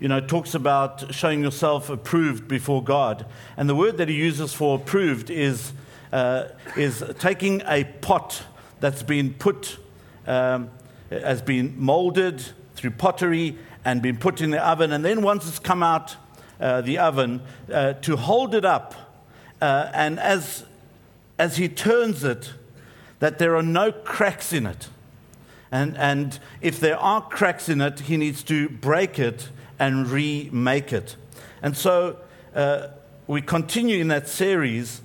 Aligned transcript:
you 0.00 0.08
know, 0.08 0.20
talks 0.20 0.54
about 0.54 1.14
showing 1.14 1.42
yourself 1.42 1.88
approved 1.88 2.46
before 2.48 2.82
God. 2.82 3.26
And 3.56 3.68
the 3.68 3.74
word 3.74 3.96
that 3.96 4.08
he 4.08 4.14
uses 4.14 4.52
for 4.52 4.76
approved 4.76 5.30
is, 5.30 5.72
uh, 6.12 6.48
is 6.76 7.02
taking 7.18 7.62
a 7.66 7.84
pot 7.84 8.42
that's 8.80 9.02
been 9.02 9.34
put, 9.34 9.78
um, 10.26 10.70
has 11.10 11.40
been 11.40 11.74
molded 11.78 12.44
through 12.74 12.90
pottery 12.90 13.56
and 13.84 14.02
been 14.02 14.18
put 14.18 14.40
in 14.40 14.50
the 14.50 14.64
oven. 14.64 14.92
And 14.92 15.04
then 15.04 15.22
once 15.22 15.48
it's 15.48 15.58
come 15.58 15.82
out 15.82 16.16
uh, 16.60 16.80
the 16.82 16.98
oven, 16.98 17.40
uh, 17.72 17.94
to 17.94 18.16
hold 18.16 18.54
it 18.54 18.64
up. 18.64 18.94
Uh, 19.60 19.90
and 19.94 20.18
as, 20.20 20.64
as 21.38 21.56
he 21.56 21.68
turns 21.68 22.24
it, 22.24 22.52
that 23.18 23.38
there 23.38 23.56
are 23.56 23.62
no 23.62 23.92
cracks 23.92 24.52
in 24.52 24.66
it. 24.66 24.88
And, 25.70 25.96
and 25.96 26.38
if 26.60 26.78
there 26.78 26.96
are 26.96 27.20
cracks 27.20 27.68
in 27.68 27.80
it, 27.80 28.00
he 28.00 28.16
needs 28.16 28.42
to 28.44 28.68
break 28.68 29.18
it 29.18 29.48
and 29.78 30.08
remake 30.08 30.92
it. 30.92 31.16
And 31.62 31.76
so 31.76 32.18
uh, 32.54 32.88
we 33.26 33.42
continue 33.42 33.98
in 33.98 34.08
that 34.08 34.28
series 34.28 35.02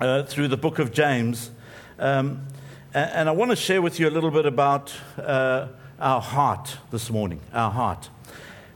uh, 0.00 0.22
through 0.24 0.48
the 0.48 0.56
book 0.56 0.78
of 0.78 0.92
James. 0.92 1.50
Um, 1.98 2.46
and, 2.94 3.28
I 3.28 3.32
want 3.32 3.50
to 3.50 3.56
share 3.56 3.82
with 3.82 4.00
you 4.00 4.08
a 4.08 4.10
little 4.10 4.30
bit 4.30 4.46
about 4.46 4.94
uh, 5.18 5.68
our 5.98 6.20
heart 6.20 6.76
this 6.90 7.10
morning. 7.10 7.40
Our 7.52 7.70
heart. 7.70 8.08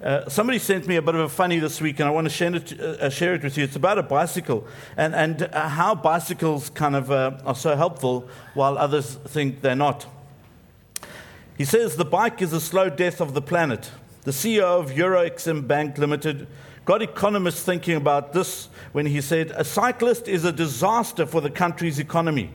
Uh, 0.03 0.29
somebody 0.29 0.59
sent 0.59 0.87
me 0.89 0.97
a 0.97 1.03
bit 1.03 1.15
of 1.15 1.21
a 1.21 1.29
funny 1.29 1.61
this 1.61 1.81
week, 1.81 2.01
and 2.01 2.09
I 2.09 2.11
want 2.11 2.25
to 2.25 2.31
share 2.31 2.55
it, 2.55 2.79
uh, 2.81 3.09
share 3.09 3.35
it 3.35 3.43
with 3.45 3.57
you. 3.57 3.65
It's 3.65 3.77
about 3.77 3.99
a 3.99 4.03
bicycle 4.03 4.67
and, 4.97 5.15
and 5.15 5.43
uh, 5.43 5.69
how 5.69 5.95
bicycles 5.95 6.71
kind 6.71 6.97
of 6.97 7.11
are 7.11 7.55
so 7.55 7.77
helpful 7.77 8.29
while 8.55 8.77
others 8.77 9.15
think 9.15 9.61
they're 9.61 9.77
not. 9.77 10.07
He 11.57 11.65
says 11.65 11.97
the 11.97 12.05
bike 12.05 12.41
is 12.41 12.53
a 12.53 12.61
slow 12.61 12.89
death 12.89 13.21
of 13.21 13.35
the 13.35 13.43
planet. 13.43 13.91
The 14.23 14.31
CEO 14.31 14.63
of 14.63 14.97
Euro-Exim 14.97 15.67
Bank 15.67 15.99
Limited 15.99 16.47
got 16.85 17.03
economists 17.03 17.63
thinking 17.63 17.97
about 17.97 18.33
this 18.33 18.69
when 18.93 19.07
he 19.07 19.21
said, 19.21 19.53
A 19.57 19.65
cyclist 19.65 20.29
is 20.29 20.45
a 20.45 20.53
disaster 20.53 21.27
for 21.27 21.41
the 21.41 21.51
country's 21.51 21.99
economy. 21.99 22.51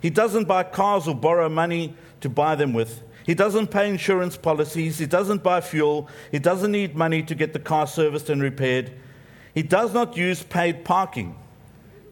He 0.00 0.10
doesn't 0.10 0.48
buy 0.48 0.62
cars 0.62 1.08
or 1.08 1.14
borrow 1.14 1.48
money 1.48 1.94
to 2.20 2.28
buy 2.28 2.54
them 2.54 2.72
with. 2.72 3.02
He 3.26 3.34
doesn't 3.34 3.66
pay 3.66 3.90
insurance 3.90 4.36
policies. 4.36 4.98
He 4.98 5.06
doesn't 5.06 5.42
buy 5.42 5.60
fuel. 5.60 6.08
He 6.30 6.38
doesn't 6.38 6.72
need 6.72 6.96
money 6.96 7.22
to 7.24 7.34
get 7.34 7.52
the 7.52 7.58
car 7.58 7.86
serviced 7.86 8.30
and 8.30 8.40
repaired. 8.40 8.92
He 9.54 9.62
does 9.62 9.92
not 9.92 10.16
use 10.16 10.42
paid 10.42 10.84
parking. 10.84 11.36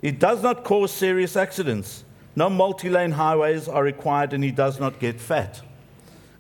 He 0.03 0.11
does 0.11 0.43
not 0.43 0.65
cause 0.65 0.93
serious 0.93 1.37
accidents. 1.37 2.05
No 2.35 2.51
multi 2.51 2.91
lane 2.91 3.13
highways 3.13 3.67
are 3.67 3.83
required, 3.83 4.35
and 4.35 4.45
he 4.45 4.51
does 4.51 4.79
not 4.79 5.01
get 5.01 5.19
fat. 5.21 5.63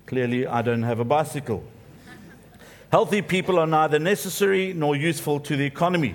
Clearly, 0.07 0.47
I 0.47 0.63
don't 0.63 0.85
have 0.85 1.01
a 1.01 1.05
bicycle. 1.05 1.65
Healthy 2.93 3.23
people 3.23 3.59
are 3.59 3.67
neither 3.67 3.99
necessary 3.99 4.73
nor 4.73 4.95
useful 4.95 5.41
to 5.41 5.57
the 5.57 5.65
economy. 5.65 6.15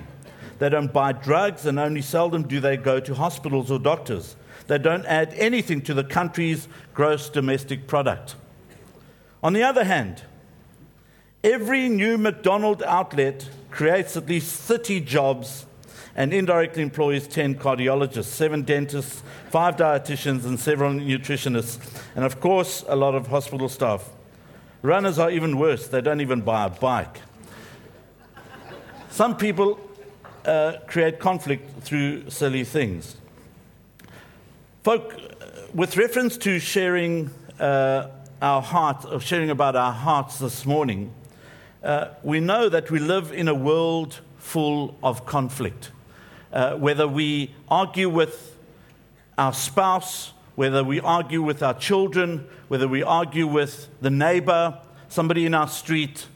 They 0.58 0.70
don't 0.70 0.92
buy 0.92 1.12
drugs, 1.12 1.66
and 1.66 1.78
only 1.78 2.00
seldom 2.00 2.48
do 2.48 2.58
they 2.58 2.78
go 2.78 3.00
to 3.00 3.14
hospitals 3.14 3.70
or 3.70 3.78
doctors. 3.78 4.36
They 4.66 4.78
don't 4.78 5.04
add 5.04 5.34
anything 5.34 5.82
to 5.82 5.94
the 5.94 6.04
country's 6.04 6.68
gross 6.94 7.28
domestic 7.28 7.86
product. 7.86 8.36
On 9.42 9.52
the 9.52 9.62
other 9.62 9.84
hand, 9.84 10.22
every 11.44 11.88
new 11.90 12.16
McDonald 12.16 12.82
outlet 12.84 13.50
creates 13.70 14.16
at 14.16 14.26
least 14.26 14.58
30 14.62 15.00
jobs 15.00 15.66
and 16.14 16.32
indirectly 16.32 16.82
employs 16.82 17.26
10 17.26 17.56
cardiologists, 17.56 18.24
7 18.24 18.62
dentists, 18.62 19.22
5 19.50 19.76
dietitians, 19.76 20.44
and 20.44 20.58
several 20.58 20.92
nutritionists, 20.92 21.78
and 22.14 22.24
of 22.24 22.40
course, 22.40 22.84
a 22.88 22.96
lot 22.96 23.14
of 23.14 23.28
hospital 23.28 23.68
staff. 23.68 24.10
Runners 24.82 25.18
are 25.18 25.30
even 25.30 25.58
worse, 25.58 25.88
they 25.88 26.00
don't 26.00 26.20
even 26.20 26.40
buy 26.40 26.66
a 26.66 26.70
bike. 26.70 27.20
Some 29.10 29.36
people 29.36 29.78
uh, 30.44 30.74
create 30.86 31.18
conflict 31.18 31.82
through 31.82 32.30
silly 32.30 32.64
things. 32.64 33.16
Folk, 34.82 35.14
with 35.72 35.96
reference 35.96 36.36
to 36.38 36.58
sharing 36.58 37.30
uh, 37.60 38.08
our 38.40 38.60
heart, 38.60 39.04
or 39.04 39.20
sharing 39.20 39.50
about 39.50 39.76
our 39.76 39.92
hearts 39.92 40.38
this 40.38 40.66
morning, 40.66 41.12
uh, 41.84 42.08
we 42.22 42.40
know 42.40 42.68
that 42.68 42.90
we 42.90 42.98
live 42.98 43.32
in 43.32 43.48
a 43.48 43.54
world 43.54 44.20
full 44.38 44.96
of 45.02 45.24
conflict. 45.24 45.90
Uh, 46.52 46.74
whether 46.74 47.08
we 47.08 47.54
argue 47.68 48.08
with 48.08 48.56
our 49.38 49.54
spouse, 49.54 50.32
whether 50.54 50.84
we 50.84 51.00
argue 51.00 51.42
with 51.42 51.62
our 51.62 51.74
children, 51.74 52.46
whether 52.68 52.86
we 52.86 53.02
argue 53.02 53.46
with 53.46 53.88
the 54.02 54.10
neighbor, 54.10 54.78
somebody 55.08 55.46
in 55.46 55.54
our 55.54 55.68
street, 55.68 56.26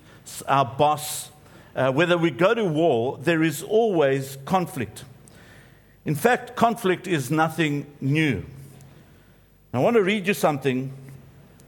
our 0.48 0.64
boss, 0.64 1.30
uh, 1.74 1.92
whether 1.92 2.16
we 2.16 2.30
go 2.30 2.54
to 2.54 2.64
war, 2.64 3.18
there 3.18 3.42
is 3.42 3.62
always 3.62 4.38
conflict. 4.46 5.04
In 6.06 6.14
fact, 6.14 6.56
conflict 6.56 7.06
is 7.06 7.30
nothing 7.30 7.86
new. 8.00 8.44
I 9.74 9.80
want 9.80 9.96
to 9.96 10.02
read 10.02 10.26
you 10.26 10.32
something 10.32 10.92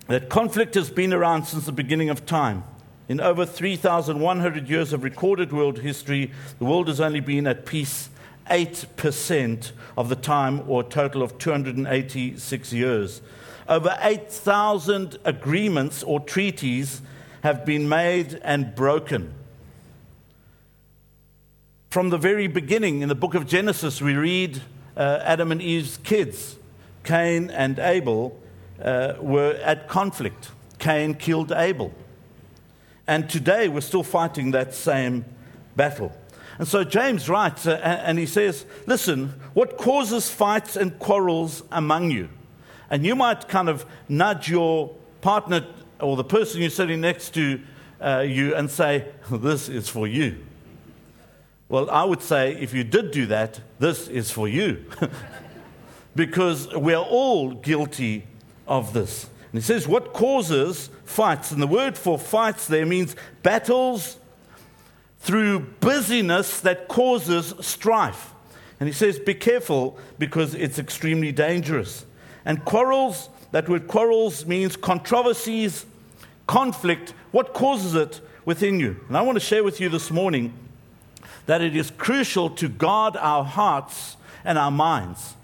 that 0.06 0.30
conflict 0.30 0.74
has 0.74 0.90
been 0.90 1.12
around 1.12 1.44
since 1.44 1.66
the 1.66 1.72
beginning 1.72 2.08
of 2.08 2.24
time. 2.24 2.64
In 3.08 3.20
over 3.20 3.44
3,100 3.44 4.68
years 4.68 4.92
of 4.94 5.04
recorded 5.04 5.52
world 5.52 5.80
history, 5.80 6.30
the 6.58 6.64
world 6.64 6.88
has 6.88 7.00
only 7.00 7.20
been 7.20 7.46
at 7.46 7.66
peace 7.66 8.08
8% 8.50 9.72
of 9.96 10.08
the 10.08 10.16
time, 10.16 10.62
or 10.68 10.82
a 10.82 10.84
total 10.84 11.22
of 11.22 11.38
286 11.38 12.72
years. 12.72 13.20
Over 13.68 13.96
8,000 14.00 15.18
agreements 15.24 16.02
or 16.02 16.20
treaties 16.20 17.02
have 17.42 17.64
been 17.64 17.88
made 17.88 18.40
and 18.42 18.74
broken. 18.74 19.34
From 21.90 22.10
the 22.10 22.18
very 22.18 22.46
beginning, 22.46 23.02
in 23.02 23.08
the 23.08 23.14
book 23.14 23.34
of 23.34 23.46
Genesis, 23.46 24.00
we 24.00 24.14
read 24.14 24.62
uh, 24.96 25.20
Adam 25.22 25.52
and 25.52 25.62
Eve's 25.62 25.96
kids, 25.98 26.56
Cain 27.04 27.50
and 27.50 27.78
Abel, 27.78 28.38
uh, 28.82 29.14
were 29.20 29.52
at 29.64 29.88
conflict. 29.88 30.50
Cain 30.78 31.14
killed 31.14 31.52
Abel. 31.52 31.94
And 33.06 33.28
today 33.30 33.68
we're 33.68 33.80
still 33.80 34.02
fighting 34.02 34.50
that 34.50 34.74
same 34.74 35.24
battle. 35.76 36.12
And 36.58 36.66
so 36.66 36.82
James 36.82 37.28
writes, 37.28 37.66
uh, 37.66 37.80
and 38.04 38.18
he 38.18 38.26
says, 38.26 38.66
Listen, 38.86 39.34
what 39.54 39.76
causes 39.76 40.30
fights 40.30 40.76
and 40.76 40.98
quarrels 40.98 41.62
among 41.70 42.10
you? 42.10 42.28
And 42.90 43.04
you 43.04 43.14
might 43.14 43.48
kind 43.48 43.68
of 43.68 43.86
nudge 44.08 44.48
your 44.48 44.94
partner 45.20 45.66
or 46.00 46.16
the 46.16 46.24
person 46.24 46.60
you're 46.60 46.70
sitting 46.70 47.00
next 47.00 47.34
to 47.34 47.60
uh, 48.00 48.24
you 48.26 48.54
and 48.54 48.70
say, 48.70 49.06
This 49.30 49.68
is 49.68 49.88
for 49.88 50.06
you. 50.06 50.44
Well, 51.68 51.90
I 51.90 52.04
would 52.04 52.22
say 52.22 52.54
if 52.54 52.72
you 52.72 52.82
did 52.82 53.10
do 53.10 53.26
that, 53.26 53.60
this 53.78 54.08
is 54.08 54.30
for 54.30 54.48
you. 54.48 54.84
because 56.16 56.74
we're 56.74 56.96
all 56.96 57.52
guilty 57.52 58.26
of 58.66 58.92
this. 58.92 59.24
And 59.52 59.60
he 59.60 59.60
says, 59.60 59.86
What 59.86 60.12
causes 60.12 60.90
fights? 61.04 61.52
And 61.52 61.62
the 61.62 61.66
word 61.66 61.96
for 61.96 62.18
fights 62.18 62.66
there 62.66 62.84
means 62.84 63.14
battles 63.42 64.18
through 65.18 65.60
busyness 65.80 66.60
that 66.60 66.88
causes 66.88 67.54
strife. 67.60 68.32
And 68.80 68.88
he 68.88 68.92
says, 68.92 69.18
Be 69.18 69.34
careful 69.34 69.98
because 70.18 70.54
it's 70.54 70.78
extremely 70.78 71.32
dangerous. 71.32 72.06
And 72.44 72.64
quarrels, 72.64 73.28
that 73.50 73.68
word 73.68 73.88
quarrels 73.88 74.46
means 74.46 74.76
controversies, 74.76 75.86
conflict. 76.46 77.14
What 77.32 77.52
causes 77.52 77.94
it 77.94 78.20
within 78.44 78.80
you? 78.80 79.04
And 79.08 79.16
I 79.16 79.22
want 79.22 79.36
to 79.36 79.44
share 79.44 79.64
with 79.64 79.80
you 79.80 79.88
this 79.88 80.10
morning 80.10 80.54
that 81.46 81.60
it 81.60 81.74
is 81.74 81.90
crucial 81.90 82.50
to 82.50 82.68
guard 82.68 83.16
our 83.16 83.44
hearts 83.44 84.16
and 84.44 84.58
our 84.58 84.70
minds. 84.70 85.34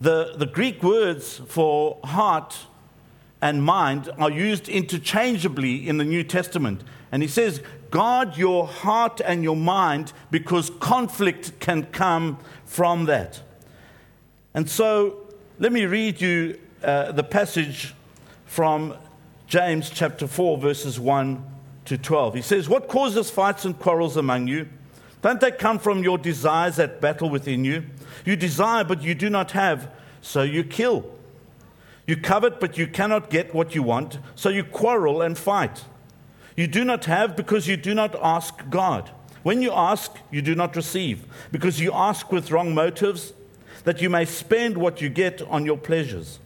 The, 0.00 0.34
the 0.36 0.46
Greek 0.46 0.82
words 0.82 1.38
for 1.46 1.98
heart 2.04 2.56
and 3.42 3.62
mind 3.62 4.10
are 4.18 4.30
used 4.30 4.68
interchangeably 4.68 5.88
in 5.88 5.98
the 5.98 6.04
New 6.04 6.24
Testament. 6.24 6.82
And 7.12 7.22
he 7.22 7.28
says, 7.28 7.62
guard 7.90 8.36
your 8.36 8.66
heart 8.66 9.20
and 9.24 9.42
your 9.42 9.56
mind 9.56 10.12
because 10.30 10.70
conflict 10.80 11.58
can 11.60 11.84
come 11.86 12.38
from 12.64 13.06
that. 13.06 13.42
And 14.54 14.68
so 14.68 15.28
let 15.58 15.72
me 15.72 15.86
read 15.86 16.20
you 16.20 16.58
uh, 16.82 17.12
the 17.12 17.24
passage 17.24 17.94
from 18.46 18.94
James 19.46 19.90
chapter 19.90 20.26
4, 20.26 20.58
verses 20.58 20.98
1 20.98 21.44
to 21.84 21.98
12. 21.98 22.34
He 22.34 22.42
says, 22.42 22.68
What 22.68 22.88
causes 22.88 23.30
fights 23.30 23.64
and 23.64 23.78
quarrels 23.78 24.16
among 24.16 24.46
you? 24.46 24.68
Don't 25.22 25.40
they 25.40 25.50
come 25.50 25.78
from 25.78 26.02
your 26.02 26.18
desires 26.18 26.76
that 26.76 27.00
battle 27.00 27.28
within 27.28 27.64
you? 27.64 27.84
You 28.24 28.36
desire, 28.36 28.84
but 28.84 29.02
you 29.02 29.14
do 29.14 29.28
not 29.28 29.50
have, 29.52 29.90
so 30.22 30.42
you 30.42 30.64
kill. 30.64 31.04
You 32.06 32.16
covet, 32.16 32.58
but 32.58 32.78
you 32.78 32.86
cannot 32.86 33.30
get 33.30 33.54
what 33.54 33.74
you 33.74 33.82
want, 33.82 34.18
so 34.34 34.48
you 34.48 34.64
quarrel 34.64 35.20
and 35.20 35.36
fight. 35.36 35.84
You 36.60 36.66
do 36.66 36.84
not 36.84 37.06
have 37.06 37.36
because 37.36 37.66
you 37.66 37.78
do 37.78 37.94
not 37.94 38.14
ask 38.22 38.68
God. 38.68 39.10
When 39.42 39.62
you 39.62 39.72
ask, 39.72 40.14
you 40.30 40.42
do 40.42 40.54
not 40.54 40.76
receive, 40.76 41.24
because 41.50 41.80
you 41.80 41.90
ask 41.90 42.30
with 42.30 42.50
wrong 42.50 42.74
motives, 42.74 43.32
that 43.84 44.02
you 44.02 44.10
may 44.10 44.26
spend 44.26 44.76
what 44.76 45.00
you 45.00 45.08
get 45.08 45.40
on 45.40 45.64
your 45.64 45.78
pleasures. 45.78 46.38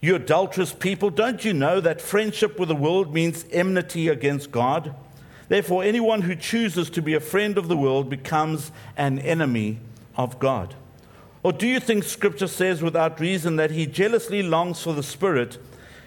You 0.00 0.14
adulterous 0.14 0.72
people, 0.72 1.10
don't 1.10 1.44
you 1.44 1.52
know 1.52 1.80
that 1.80 2.00
friendship 2.00 2.60
with 2.60 2.68
the 2.68 2.76
world 2.76 3.12
means 3.12 3.44
enmity 3.50 4.06
against 4.06 4.52
God? 4.52 4.94
Therefore, 5.48 5.82
anyone 5.82 6.22
who 6.22 6.36
chooses 6.36 6.88
to 6.90 7.02
be 7.02 7.14
a 7.14 7.18
friend 7.18 7.58
of 7.58 7.66
the 7.66 7.76
world 7.76 8.08
becomes 8.08 8.70
an 8.96 9.18
enemy 9.18 9.80
of 10.16 10.38
God. 10.38 10.76
Or 11.42 11.52
do 11.52 11.66
you 11.66 11.80
think 11.80 12.04
Scripture 12.04 12.46
says 12.46 12.82
without 12.82 13.18
reason 13.18 13.56
that 13.56 13.72
He 13.72 13.86
jealously 13.86 14.44
longs 14.44 14.80
for 14.80 14.92
the 14.92 15.02
Spirit 15.02 15.58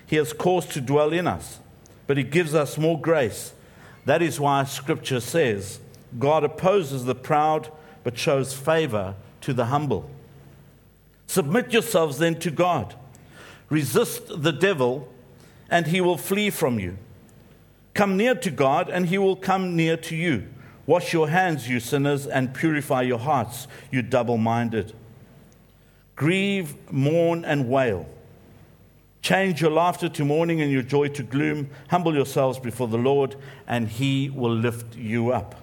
He 0.05 0.15
has 0.15 0.31
caused 0.31 0.71
to 0.71 0.79
dwell 0.79 1.11
in 1.11 1.27
us? 1.27 1.59
But 2.07 2.17
He 2.17 2.23
gives 2.23 2.55
us 2.55 2.77
more 2.77 2.99
grace. 2.99 3.53
That 4.05 4.21
is 4.21 4.39
why 4.39 4.63
Scripture 4.63 5.19
says, 5.19 5.79
God 6.17 6.43
opposes 6.43 7.05
the 7.05 7.15
proud, 7.15 7.69
but 8.03 8.17
shows 8.17 8.53
favor 8.53 9.15
to 9.41 9.53
the 9.53 9.65
humble. 9.65 10.09
Submit 11.27 11.73
yourselves 11.73 12.17
then 12.17 12.39
to 12.39 12.49
God. 12.49 12.95
Resist 13.69 14.41
the 14.41 14.53
devil, 14.53 15.09
and 15.69 15.87
he 15.87 15.99
will 15.99 16.17
flee 16.17 16.49
from 16.49 16.79
you. 16.79 16.97
Come 17.93 18.15
near 18.15 18.35
to 18.35 18.49
God, 18.49 18.89
and 18.89 19.07
he 19.07 19.17
will 19.17 19.35
come 19.35 19.75
near 19.75 19.97
to 19.97 20.15
you. 20.15 20.47
Wash 20.85 21.11
your 21.11 21.29
hands, 21.29 21.67
you 21.67 21.81
sinners, 21.81 22.25
and 22.25 22.53
purify 22.53 23.01
your 23.01 23.19
hearts, 23.19 23.67
you 23.91 24.01
double 24.01 24.37
minded. 24.37 24.93
Grieve, 26.15 26.75
mourn, 26.91 27.43
and 27.43 27.69
wail. 27.69 28.07
Change 29.27 29.59
your 29.59 29.71
laughter 29.71 30.07
to 30.07 30.23
mourning 30.23 30.61
and 30.61 30.71
your 30.71 30.81
joy 30.81 31.09
to 31.09 31.21
gloom. 31.21 31.69
Humble 31.89 32.15
yourselves 32.15 32.59
before 32.59 32.87
the 32.87 32.97
Lord, 32.97 33.35
and 33.67 33.89
he 33.89 34.29
will 34.29 34.55
lift 34.55 34.95
you 34.95 35.33
up. 35.33 35.53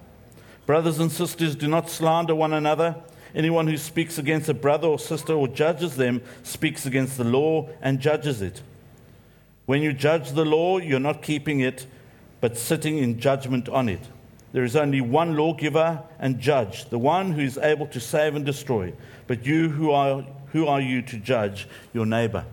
Brothers 0.67 0.99
and 0.99 1.11
sisters, 1.11 1.55
do 1.55 1.67
not 1.67 1.89
slander 1.89 2.35
one 2.35 2.53
another. 2.53 2.95
Anyone 3.33 3.65
who 3.65 3.77
speaks 3.77 4.19
against 4.19 4.49
a 4.49 4.53
brother 4.53 4.87
or 4.87 4.99
sister 4.99 5.33
or 5.33 5.47
judges 5.47 5.95
them 5.95 6.21
speaks 6.43 6.85
against 6.85 7.17
the 7.17 7.23
law 7.23 7.67
and 7.81 7.99
judges 7.99 8.39
it. 8.39 8.61
When 9.65 9.81
you 9.81 9.93
judge 9.93 10.33
the 10.33 10.45
law, 10.45 10.77
you're 10.77 10.99
not 10.99 11.23
keeping 11.23 11.61
it, 11.61 11.87
but 12.41 12.59
sitting 12.59 12.99
in 12.99 13.19
judgment 13.19 13.67
on 13.67 13.89
it. 13.89 14.01
There 14.51 14.63
is 14.63 14.75
only 14.75 15.01
one 15.01 15.35
lawgiver 15.35 16.03
and 16.19 16.39
judge, 16.39 16.87
the 16.91 16.99
one 16.99 17.31
who 17.31 17.41
is 17.41 17.57
able 17.57 17.87
to 17.87 17.99
save 17.99 18.35
and 18.35 18.45
destroy. 18.45 18.93
But 19.25 19.43
you, 19.43 19.69
who 19.69 19.89
are, 19.89 20.21
who 20.51 20.67
are 20.67 20.81
you 20.81 21.01
to 21.01 21.17
judge 21.17 21.67
your 21.93 22.05
neighbor? 22.05 22.45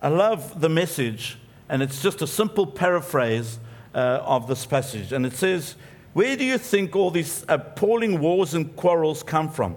I 0.00 0.08
love 0.08 0.60
the 0.60 0.68
message, 0.68 1.38
and 1.68 1.82
it's 1.82 2.00
just 2.02 2.22
a 2.22 2.26
simple 2.26 2.66
paraphrase 2.66 3.58
uh, 3.94 4.20
of 4.22 4.46
this 4.46 4.64
passage. 4.64 5.12
And 5.12 5.26
it 5.26 5.32
says, 5.32 5.74
where 6.12 6.36
do 6.36 6.44
you 6.44 6.58
think 6.58 6.94
all 6.94 7.10
these 7.10 7.44
appalling 7.48 8.20
wars 8.20 8.54
and 8.54 8.74
quarrels 8.76 9.22
come 9.22 9.50
from? 9.50 9.76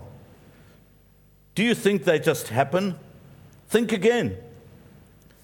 Do 1.56 1.64
you 1.64 1.76
think 1.76 2.04
they 2.04 2.20
just 2.20 2.50
happen? 2.50 2.98
Think 3.68 3.92
again. 3.92 4.38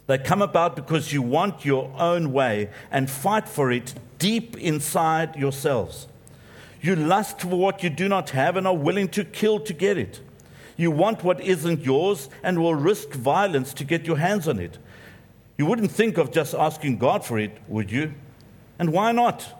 They 0.05 0.17
come 0.17 0.41
about 0.41 0.75
because 0.75 1.11
you 1.11 1.21
want 1.21 1.65
your 1.65 1.93
own 1.97 2.31
way 2.31 2.69
and 2.91 3.09
fight 3.09 3.49
for 3.49 3.71
it 3.71 3.93
deep 4.19 4.57
inside 4.57 5.35
yourselves. 5.35 6.07
You 6.81 6.95
lust 6.95 7.41
for 7.41 7.57
what 7.57 7.83
you 7.83 7.89
do 7.89 8.07
not 8.07 8.29
have 8.29 8.55
and 8.55 8.65
are 8.65 8.75
willing 8.75 9.09
to 9.09 9.25
kill 9.25 9.59
to 9.61 9.73
get 9.73 9.97
it. 9.97 10.21
You 10.77 10.91
want 10.91 11.23
what 11.23 11.41
isn't 11.41 11.83
yours 11.83 12.29
and 12.43 12.59
will 12.59 12.75
risk 12.75 13.09
violence 13.09 13.73
to 13.73 13.83
get 13.83 14.05
your 14.05 14.17
hands 14.17 14.47
on 14.47 14.59
it. 14.59 14.77
You 15.57 15.65
wouldn't 15.65 15.91
think 15.91 16.17
of 16.17 16.31
just 16.31 16.53
asking 16.53 16.99
God 16.99 17.25
for 17.25 17.37
it, 17.39 17.57
would 17.67 17.91
you? 17.91 18.13
And 18.79 18.93
why 18.93 19.11
not? 19.11 19.57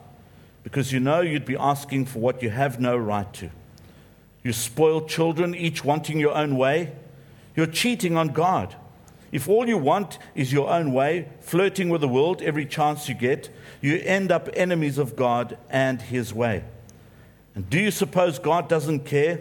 because 0.68 0.92
you 0.92 1.00
know 1.00 1.22
you'd 1.22 1.46
be 1.46 1.56
asking 1.56 2.04
for 2.04 2.18
what 2.18 2.42
you 2.42 2.50
have 2.50 2.78
no 2.78 2.94
right 2.94 3.32
to. 3.32 3.50
You 4.42 4.52
spoil 4.52 5.06
children, 5.06 5.54
each 5.54 5.82
wanting 5.82 6.20
your 6.20 6.34
own 6.34 6.58
way. 6.58 6.92
You're 7.56 7.66
cheating 7.66 8.18
on 8.18 8.28
God. 8.28 8.76
If 9.32 9.48
all 9.48 9.66
you 9.66 9.78
want 9.78 10.18
is 10.34 10.52
your 10.52 10.68
own 10.68 10.92
way, 10.92 11.30
flirting 11.40 11.88
with 11.88 12.02
the 12.02 12.08
world 12.08 12.42
every 12.42 12.66
chance 12.66 13.08
you 13.08 13.14
get, 13.14 13.48
you 13.80 13.96
end 14.04 14.30
up 14.30 14.50
enemies 14.52 14.98
of 14.98 15.16
God 15.16 15.56
and 15.70 16.02
His 16.02 16.34
way. 16.34 16.64
And 17.54 17.70
do 17.70 17.78
you 17.78 17.90
suppose 17.90 18.38
God 18.38 18.68
doesn't 18.68 19.06
care? 19.06 19.40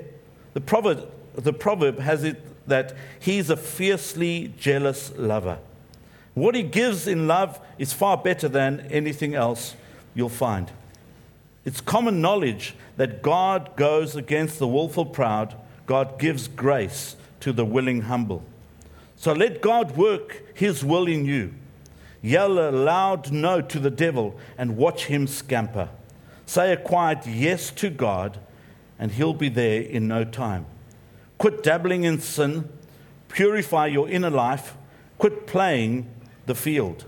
The 0.53 0.61
proverb, 0.61 1.09
the 1.43 1.53
proverb 1.53 1.99
has 1.99 2.23
it 2.23 2.67
that 2.67 2.95
He's 3.19 3.49
a 3.49 3.57
fiercely 3.57 4.53
jealous 4.57 5.13
lover. 5.17 5.59
What 6.33 6.55
He 6.55 6.63
gives 6.63 7.07
in 7.07 7.27
love 7.27 7.59
is 7.77 7.93
far 7.93 8.17
better 8.17 8.47
than 8.47 8.81
anything 8.91 9.35
else 9.35 9.75
you'll 10.13 10.29
find. 10.29 10.71
It's 11.65 11.81
common 11.81 12.21
knowledge 12.21 12.75
that 12.95 13.21
God 13.21 13.75
goes 13.75 14.15
against 14.15 14.57
the 14.57 14.67
willful 14.67 15.05
proud, 15.05 15.55
God 15.85 16.19
gives 16.19 16.47
grace 16.47 17.15
to 17.41 17.51
the 17.51 17.65
willing 17.65 18.01
humble. 18.01 18.43
So 19.15 19.33
let 19.33 19.61
God 19.61 19.97
work 19.97 20.43
his 20.53 20.83
will 20.85 21.07
in 21.07 21.25
you. 21.25 21.53
Yell 22.21 22.57
a 22.57 22.71
loud 22.71 23.31
no 23.31 23.61
to 23.61 23.79
the 23.79 23.89
devil 23.89 24.39
and 24.57 24.77
watch 24.77 25.05
him 25.05 25.27
scamper. 25.27 25.89
Say 26.45 26.71
a 26.71 26.77
quiet 26.77 27.25
yes 27.27 27.71
to 27.71 27.89
God, 27.89 28.39
and 28.97 29.11
he'll 29.11 29.33
be 29.33 29.49
there 29.49 29.81
in 29.81 30.07
no 30.07 30.23
time. 30.23 30.65
Quit 31.37 31.63
dabbling 31.63 32.03
in 32.03 32.19
sin, 32.19 32.69
purify 33.29 33.87
your 33.87 34.09
inner 34.09 34.29
life, 34.29 34.75
quit 35.17 35.45
playing 35.47 36.09
the 36.45 36.55
field. 36.55 37.05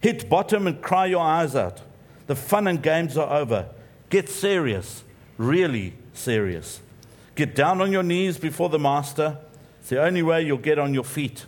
Hit 0.00 0.28
bottom 0.28 0.66
and 0.66 0.80
cry 0.80 1.06
your 1.06 1.22
eyes 1.22 1.54
out. 1.54 1.80
The 2.26 2.36
fun 2.36 2.66
and 2.66 2.82
games 2.82 3.16
are 3.16 3.38
over. 3.38 3.68
Get 4.10 4.28
serious, 4.28 5.04
really 5.38 5.94
serious. 6.12 6.80
Get 7.34 7.54
down 7.54 7.80
on 7.80 7.92
your 7.92 8.02
knees 8.02 8.38
before 8.38 8.68
the 8.68 8.78
Master. 8.78 9.38
It's 9.80 9.88
the 9.90 10.02
only 10.02 10.22
way 10.22 10.42
you'll 10.42 10.58
get 10.58 10.78
on 10.78 10.94
your 10.94 11.04
feet. 11.04 11.46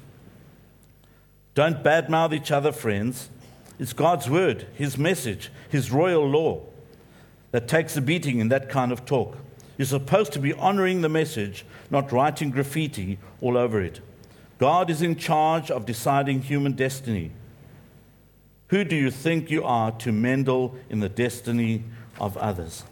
Don't 1.54 1.82
badmouth 1.82 2.34
each 2.34 2.50
other, 2.50 2.72
friends. 2.72 3.30
It's 3.78 3.92
God's 3.92 4.28
word, 4.28 4.66
His 4.74 4.98
message, 4.98 5.50
His 5.70 5.90
royal 5.90 6.28
law 6.28 6.60
that 7.52 7.68
takes 7.68 7.96
a 7.96 8.02
beating 8.02 8.40
in 8.40 8.48
that 8.48 8.68
kind 8.68 8.92
of 8.92 9.06
talk. 9.06 9.38
You're 9.76 9.86
supposed 9.86 10.32
to 10.32 10.38
be 10.38 10.54
honoring 10.54 11.02
the 11.02 11.08
message, 11.08 11.64
not 11.90 12.12
writing 12.12 12.50
graffiti 12.50 13.18
all 13.40 13.56
over 13.56 13.80
it. 13.80 14.00
God 14.58 14.88
is 14.88 15.02
in 15.02 15.16
charge 15.16 15.70
of 15.70 15.84
deciding 15.84 16.42
human 16.42 16.72
destiny. 16.72 17.30
Who 18.68 18.84
do 18.84 18.96
you 18.96 19.10
think 19.10 19.50
you 19.50 19.64
are 19.64 19.92
to 19.92 20.12
meddle 20.12 20.76
in 20.88 21.00
the 21.00 21.08
destiny 21.08 21.84
of 22.18 22.36
others? 22.38 22.84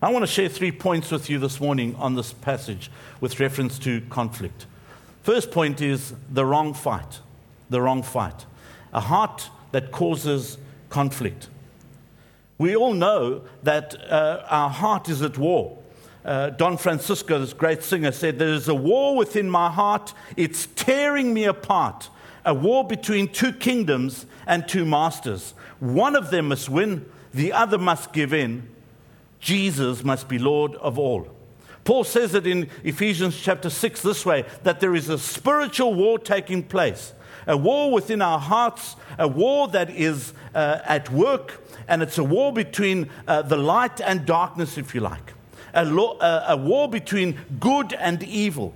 I 0.00 0.10
want 0.10 0.22
to 0.22 0.30
share 0.30 0.48
three 0.48 0.72
points 0.72 1.10
with 1.10 1.28
you 1.28 1.38
this 1.38 1.60
morning 1.60 1.94
on 1.96 2.14
this 2.14 2.32
passage 2.32 2.90
with 3.20 3.38
reference 3.40 3.78
to 3.80 4.00
conflict. 4.02 4.66
First 5.22 5.50
point 5.50 5.80
is 5.80 6.14
the 6.30 6.44
wrong 6.44 6.74
fight. 6.74 7.20
The 7.68 7.80
wrong 7.80 8.02
fight. 8.02 8.46
A 8.92 9.00
heart 9.00 9.50
that 9.72 9.92
causes 9.92 10.58
conflict. 10.88 11.48
We 12.58 12.76
all 12.76 12.94
know 12.94 13.42
that 13.62 13.94
uh, 14.10 14.44
our 14.48 14.70
heart 14.70 15.08
is 15.08 15.22
at 15.22 15.38
war. 15.38 15.78
Uh, 16.24 16.50
Don 16.50 16.76
Francisco, 16.76 17.38
this 17.38 17.52
great 17.52 17.82
singer, 17.82 18.12
said, 18.12 18.38
There 18.38 18.52
is 18.52 18.68
a 18.68 18.74
war 18.74 19.16
within 19.16 19.50
my 19.50 19.70
heart, 19.70 20.14
it's 20.36 20.66
tearing 20.66 21.34
me 21.34 21.44
apart 21.44 22.08
a 22.44 22.54
war 22.54 22.86
between 22.86 23.28
two 23.28 23.52
kingdoms 23.52 24.26
and 24.46 24.66
two 24.66 24.84
masters. 24.84 25.54
One 25.78 26.16
of 26.16 26.30
them 26.30 26.48
must 26.48 26.68
win, 26.68 27.06
the 27.32 27.52
other 27.52 27.78
must 27.78 28.12
give 28.12 28.32
in. 28.32 28.68
Jesus 29.40 30.04
must 30.04 30.28
be 30.28 30.38
Lord 30.38 30.74
of 30.76 30.98
all. 30.98 31.28
Paul 31.84 32.04
says 32.04 32.34
it 32.34 32.46
in 32.46 32.70
Ephesians 32.84 33.40
chapter 33.40 33.68
6 33.68 34.02
this 34.02 34.24
way 34.24 34.44
that 34.62 34.80
there 34.80 34.94
is 34.94 35.08
a 35.08 35.18
spiritual 35.18 35.94
war 35.94 36.18
taking 36.18 36.62
place, 36.62 37.12
a 37.46 37.56
war 37.56 37.90
within 37.90 38.22
our 38.22 38.38
hearts, 38.38 38.94
a 39.18 39.26
war 39.26 39.66
that 39.68 39.90
is 39.90 40.32
uh, 40.54 40.78
at 40.84 41.10
work, 41.10 41.60
and 41.88 42.02
it's 42.02 42.18
a 42.18 42.24
war 42.24 42.52
between 42.52 43.10
uh, 43.26 43.42
the 43.42 43.56
light 43.56 44.00
and 44.00 44.24
darkness, 44.24 44.78
if 44.78 44.94
you 44.94 45.00
like, 45.00 45.32
a, 45.74 45.84
lo- 45.84 46.18
uh, 46.18 46.46
a 46.48 46.56
war 46.56 46.88
between 46.88 47.38
good 47.60 47.92
and 47.94 48.22
evil. 48.22 48.74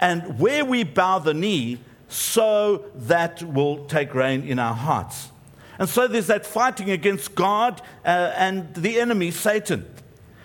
And 0.00 0.38
where 0.38 0.64
we 0.64 0.84
bow 0.84 1.18
the 1.18 1.34
knee, 1.34 1.78
so 2.08 2.84
that 2.94 3.42
will 3.42 3.86
take 3.86 4.14
reign 4.14 4.42
in 4.42 4.58
our 4.58 4.74
hearts. 4.74 5.30
And 5.78 5.88
so 5.88 6.06
there's 6.06 6.26
that 6.26 6.44
fighting 6.44 6.90
against 6.90 7.34
God 7.34 7.80
uh, 8.04 8.32
and 8.36 8.74
the 8.74 9.00
enemy, 9.00 9.30
Satan. 9.30 9.86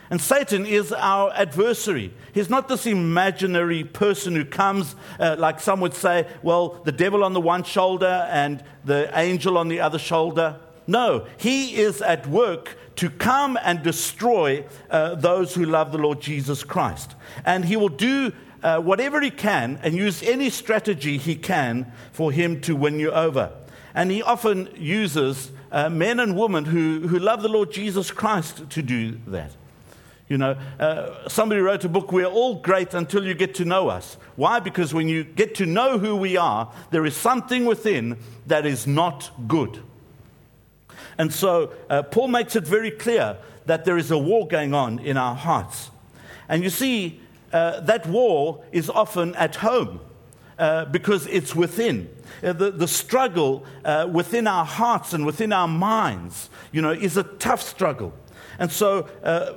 And 0.10 0.22
Satan 0.22 0.66
is 0.66 0.94
our 0.94 1.34
adversary. 1.34 2.14
He's 2.34 2.50
not 2.50 2.70
this 2.70 2.86
imaginary 2.86 3.84
person 3.84 4.36
who 4.36 4.46
comes, 4.46 4.96
uh, 5.20 5.36
like 5.38 5.60
some 5.60 5.82
would 5.82 5.94
say, 5.94 6.26
well, 6.42 6.80
the 6.86 6.94
devil 6.94 7.24
on 7.26 7.34
the 7.34 7.42
one 7.42 7.64
shoulder 7.64 8.28
and 8.32 8.64
the 8.86 9.12
angel 9.20 9.58
on 9.58 9.68
the 9.68 9.82
other 9.82 10.00
shoulder. 10.00 10.58
No, 10.88 11.28
he 11.38 11.76
is 11.76 12.02
at 12.02 12.26
work 12.28 12.78
to 12.98 13.10
come 13.10 13.58
and 13.64 13.82
destroy 13.82 14.66
uh, 14.90 15.16
those 15.16 15.56
who 15.56 15.66
love 15.66 15.92
the 15.92 15.98
Lord 15.98 16.22
Jesus 16.22 16.64
Christ. 16.64 17.16
And 17.46 17.64
he 17.66 17.76
will 17.76 17.90
do 17.90 18.34
uh, 18.64 18.80
whatever 18.80 19.22
he 19.22 19.30
can 19.30 19.80
and 19.84 19.96
use 19.96 20.22
any 20.24 20.50
strategy 20.50 21.18
he 21.18 21.36
can 21.36 21.92
for 22.12 22.32
him 22.32 22.60
to 22.62 22.76
win 22.76 23.00
you 23.00 23.12
over. 23.12 23.52
And 23.94 24.12
he 24.12 24.22
often 24.22 24.70
uses 24.76 25.52
uh, 25.72 25.90
men 25.90 26.20
and 26.20 26.36
women 26.38 26.66
who, 26.66 27.08
who 27.08 27.20
love 27.20 27.42
the 27.42 27.50
Lord 27.50 27.72
Jesus 27.72 28.12
Christ 28.12 28.70
to 28.72 28.82
do 28.82 29.20
that. 29.28 29.52
You 30.28 30.38
know, 30.38 30.58
uh, 30.80 31.30
somebody 31.30 31.62
wrote 31.62 31.86
a 31.86 31.90
book, 31.90 32.12
We're 32.12 32.26
all 32.26 32.56
great 32.56 32.94
until 32.94 33.26
you 33.26 33.34
get 33.34 33.56
to 33.56 33.66
know 33.66 33.88
us. 33.88 34.18
Why? 34.36 34.60
Because 34.60 34.94
when 34.94 35.08
you 35.08 35.24
get 35.24 35.56
to 35.56 35.66
know 35.66 35.98
who 36.00 36.16
we 36.16 36.36
are, 36.36 36.72
there 36.92 37.06
is 37.06 37.16
something 37.16 37.66
within 37.66 38.18
that 38.48 38.66
is 38.66 38.86
not 38.86 39.32
good. 39.48 39.82
And 41.18 41.34
so 41.34 41.72
uh, 41.90 42.04
Paul 42.04 42.28
makes 42.28 42.56
it 42.56 42.64
very 42.66 42.92
clear 42.92 43.38
that 43.66 43.86
there 43.86 43.98
is 43.98 44.12
a 44.12 44.18
war 44.18 44.48
going 44.48 44.74
on 44.74 45.00
in 45.00 45.18
our 45.18 45.36
hearts. 45.36 45.92
And 46.50 46.64
you 46.64 46.70
see, 46.70 47.20
uh, 47.52 47.82
that 47.82 48.08
war 48.08 48.64
is 48.72 48.90
often 48.90 49.36
at 49.36 49.56
home 49.56 50.00
uh, 50.60 50.86
because 50.86 51.28
it's 51.28 51.56
within. 51.56 52.10
Uh, 52.44 52.54
the, 52.54 52.72
the 52.72 52.88
struggle 52.88 53.66
uh, 53.86 54.08
within 54.12 54.48
our 54.48 54.66
hearts 54.66 55.14
and 55.14 55.26
within 55.26 55.54
our 55.54 55.68
minds, 55.68 56.50
you 56.72 56.82
know, 56.82 56.92
is 56.92 57.18
a 57.18 57.24
tough 57.24 57.62
struggle. 57.62 58.14
And 58.60 58.72
so 58.72 59.08
uh, 59.24 59.54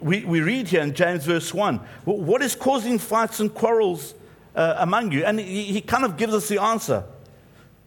we, 0.00 0.24
we 0.24 0.40
read 0.40 0.68
here 0.68 0.82
in 0.82 0.94
James 0.94 1.24
verse 1.24 1.52
1 1.52 1.78
what 2.04 2.42
is 2.42 2.54
causing 2.54 2.98
fights 2.98 3.40
and 3.40 3.52
quarrels 3.52 4.14
uh, 4.54 4.76
among 4.78 5.12
you? 5.12 5.24
And 5.24 5.40
he, 5.40 5.64
he 5.64 5.80
kind 5.80 6.04
of 6.04 6.16
gives 6.16 6.34
us 6.34 6.48
the 6.48 6.60
answer. 6.60 7.04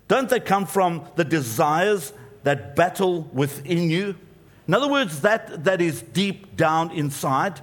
Don't 0.07 0.29
they 0.29 0.39
come 0.39 0.65
from 0.65 1.05
the 1.15 1.25
desires 1.25 2.13
that 2.43 2.75
battle 2.75 3.23
within 3.33 3.89
you? 3.89 4.15
In 4.67 4.73
other 4.73 4.89
words, 4.89 5.21
that, 5.21 5.63
that 5.63 5.81
is 5.81 6.01
deep 6.01 6.55
down 6.57 6.91
inside. 6.91 7.61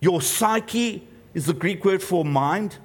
Your 0.00 0.20
psyche 0.20 1.06
is 1.34 1.46
the 1.46 1.54
Greek 1.54 1.84
word 1.84 2.02
for 2.02 2.24
mind. 2.24 2.76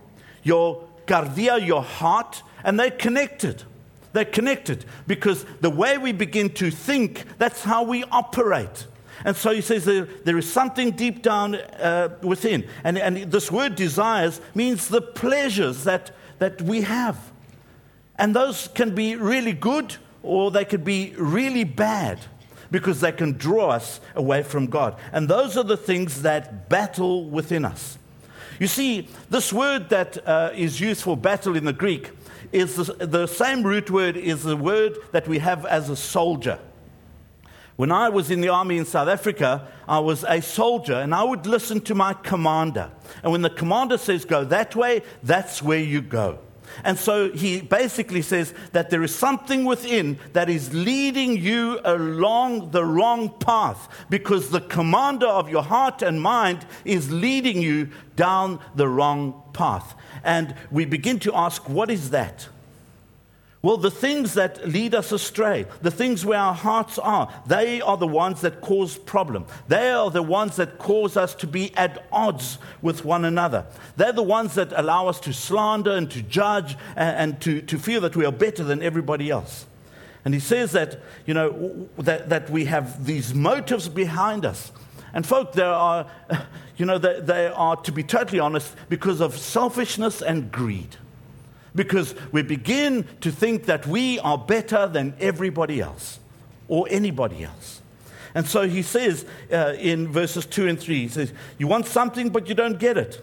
Your 0.44 0.88
kardia, 1.06 1.66
your 1.66 1.84
heart, 1.84 2.44
and 2.64 2.80
they're 2.80 2.92
connected. 2.92 3.64
They're 4.14 4.26
connected 4.26 4.86
because 5.08 5.46
the 5.60 5.70
way 5.70 5.98
we 5.98 6.12
begin 6.12 6.50
to 6.52 6.72
think, 6.72 7.26
that's 7.38 7.64
how 7.64 7.84
we 7.84 8.04
operate. 8.06 8.88
And 9.26 9.36
so 9.36 9.52
he 9.52 9.62
says 9.62 9.86
there, 9.86 10.06
there 10.24 10.38
is 10.38 10.52
something 10.52 10.92
deep 10.92 11.22
down 11.22 11.56
uh, 11.56 12.18
within. 12.22 12.68
And, 12.84 12.98
and 12.98 13.32
this 13.32 13.52
word 13.52 13.76
desires 13.76 14.40
means 14.54 14.88
the 14.88 15.02
pleasures 15.02 15.84
that, 15.84 16.12
that 16.40 16.62
we 16.62 16.82
have. 16.82 17.32
And 18.18 18.36
those 18.36 18.70
can 18.70 18.94
be 18.94 19.16
really 19.16 19.54
good 19.54 19.98
or 20.24 20.50
they 20.50 20.66
could 20.66 20.84
be 20.84 21.14
really 21.18 21.64
bad 21.64 22.20
because 22.72 23.02
they 23.02 23.12
can 23.12 23.34
draw 23.34 23.70
us 23.70 24.00
away 24.16 24.42
from 24.42 24.66
God. 24.66 24.98
And 25.12 25.30
those 25.30 25.58
are 25.58 25.64
the 25.64 25.78
things 25.78 26.24
that 26.24 26.70
battle 26.70 27.30
within 27.30 27.66
us. 27.66 28.00
You 28.60 28.68
see, 28.68 29.08
this 29.30 29.54
word 29.54 29.90
that 29.90 30.28
uh, 30.28 30.52
is 30.56 30.80
used 30.80 31.04
for 31.04 31.18
battle 31.18 31.56
in 31.56 31.66
the 31.66 31.74
Greek 31.74 32.12
is 32.52 32.76
the, 32.76 33.06
the 33.06 33.28
same 33.28 33.64
root 33.64 33.92
word 33.92 34.16
is 34.16 34.44
the 34.44 34.58
word 34.58 34.98
that 35.12 35.28
we 35.28 35.40
have 35.40 35.66
as 35.66 35.90
a 35.90 35.96
soldier. 35.96 36.60
When 37.76 37.92
I 37.92 38.10
was 38.10 38.30
in 38.30 38.42
the 38.42 38.50
army 38.50 38.78
in 38.78 38.86
South 38.86 39.08
Africa, 39.08 39.68
I 39.88 40.00
was 40.00 40.24
a 40.24 40.42
soldier 40.42 40.94
and 40.94 41.14
I 41.14 41.24
would 41.24 41.48
listen 41.48 41.82
to 41.82 41.96
my 41.96 42.14
commander. 42.14 42.92
And 43.24 43.32
when 43.32 43.42
the 43.42 43.50
commander 43.50 43.98
says 43.98 44.26
go 44.26 44.46
that 44.46 44.76
way, 44.76 45.02
that's 45.24 45.62
where 45.62 45.80
you 45.80 46.02
go. 46.02 46.40
And 46.84 46.98
so 46.98 47.32
he 47.32 47.62
basically 47.62 48.22
says 48.22 48.54
that 48.72 48.90
there 48.90 49.04
is 49.04 49.16
something 49.16 49.66
within 49.66 50.20
that 50.34 50.50
is 50.50 50.74
leading 50.74 51.38
you 51.38 51.80
along 51.84 52.72
the 52.72 52.86
wrong 52.86 53.30
path 53.30 53.90
because 54.10 54.50
the 54.50 54.62
commander 54.62 55.28
of 55.28 55.50
your 55.50 55.64
heart 55.64 56.02
and 56.02 56.22
mind 56.22 56.66
is 56.86 57.12
leading 57.12 57.62
you 57.62 57.90
down 58.16 58.60
the 58.76 58.88
wrong 58.88 59.42
path. 59.54 59.96
And 60.24 60.56
we 60.72 60.86
begin 60.86 61.20
to 61.20 61.36
ask, 61.36 61.68
what 61.70 61.90
is 61.90 62.10
that? 62.12 62.48
Well, 63.64 63.78
the 63.78 63.90
things 63.90 64.34
that 64.34 64.68
lead 64.68 64.94
us 64.94 65.14
astray, 65.14 65.66
the 65.82 65.90
things 65.90 66.26
where 66.26 66.38
our 66.38 66.54
hearts 66.54 67.00
are, 67.00 67.34
they 67.48 67.80
are 67.80 67.96
the 67.96 68.06
ones 68.06 68.42
that 68.42 68.60
cause 68.60 68.98
problem. 68.98 69.46
They 69.70 69.90
are 69.90 70.12
the 70.12 70.22
ones 70.22 70.58
that 70.58 70.78
cause 70.78 71.16
us 71.16 71.34
to 71.36 71.48
be 71.48 71.74
at 71.78 72.06
odds 72.12 72.58
with 72.82 73.06
one 73.06 73.24
another. 73.24 73.66
They're 73.96 74.12
the 74.12 74.22
ones 74.22 74.56
that 74.56 74.74
allow 74.76 75.08
us 75.08 75.22
to 75.22 75.32
slander 75.32 75.92
and 75.92 76.12
to 76.12 76.22
judge 76.22 76.76
and, 76.98 77.16
and 77.18 77.42
to, 77.44 77.62
to 77.62 77.80
feel 77.80 78.02
that 78.02 78.18
we 78.18 78.26
are 78.26 78.34
better 78.34 78.66
than 78.66 78.84
everybody 78.84 79.30
else. 79.30 79.66
And 80.26 80.34
he 80.34 80.42
says 80.42 80.74
that, 80.74 81.00
you 81.26 81.34
know, 81.34 81.88
that, 82.00 82.28
that 82.28 82.50
we 82.50 82.66
have 82.66 83.06
these 83.06 83.34
motives 83.34 83.88
behind 83.88 84.44
us. 84.44 84.74
And 85.14 85.26
folk, 85.26 85.54
there 85.54 85.72
are, 85.72 86.06
you 86.76 86.86
know, 86.86 86.98
they, 86.98 87.22
they 87.22 87.48
are, 87.48 87.78
to 87.78 87.94
be 87.94 88.04
totally 88.04 88.40
honest, 88.42 88.76
because 88.90 89.22
of 89.22 89.38
selfishness 89.38 90.22
and 90.22 90.52
greed 90.52 90.98
because 91.76 92.16
we 92.32 92.42
begin 92.42 93.08
to 93.22 93.32
think 93.32 93.66
that 93.66 93.88
we 93.88 94.20
are 94.20 94.38
better 94.38 94.88
than 94.88 95.16
everybody 95.20 95.82
else 95.82 96.20
or 96.68 96.88
anybody 96.90 97.44
else. 97.44 97.82
And 98.36 98.48
so 98.48 98.68
he 98.68 98.82
says 98.82 99.26
uh, 99.52 99.74
in 99.78 100.08
verses 100.12 100.46
2 100.46 100.68
and 100.68 100.80
3, 100.80 101.02
he 101.02 101.08
says, 101.08 101.34
You 101.58 101.68
want 101.68 101.86
something, 101.86 102.30
but 102.30 102.48
you 102.48 102.56
don't 102.56 102.80
get 102.80 102.98
it. 102.98 103.22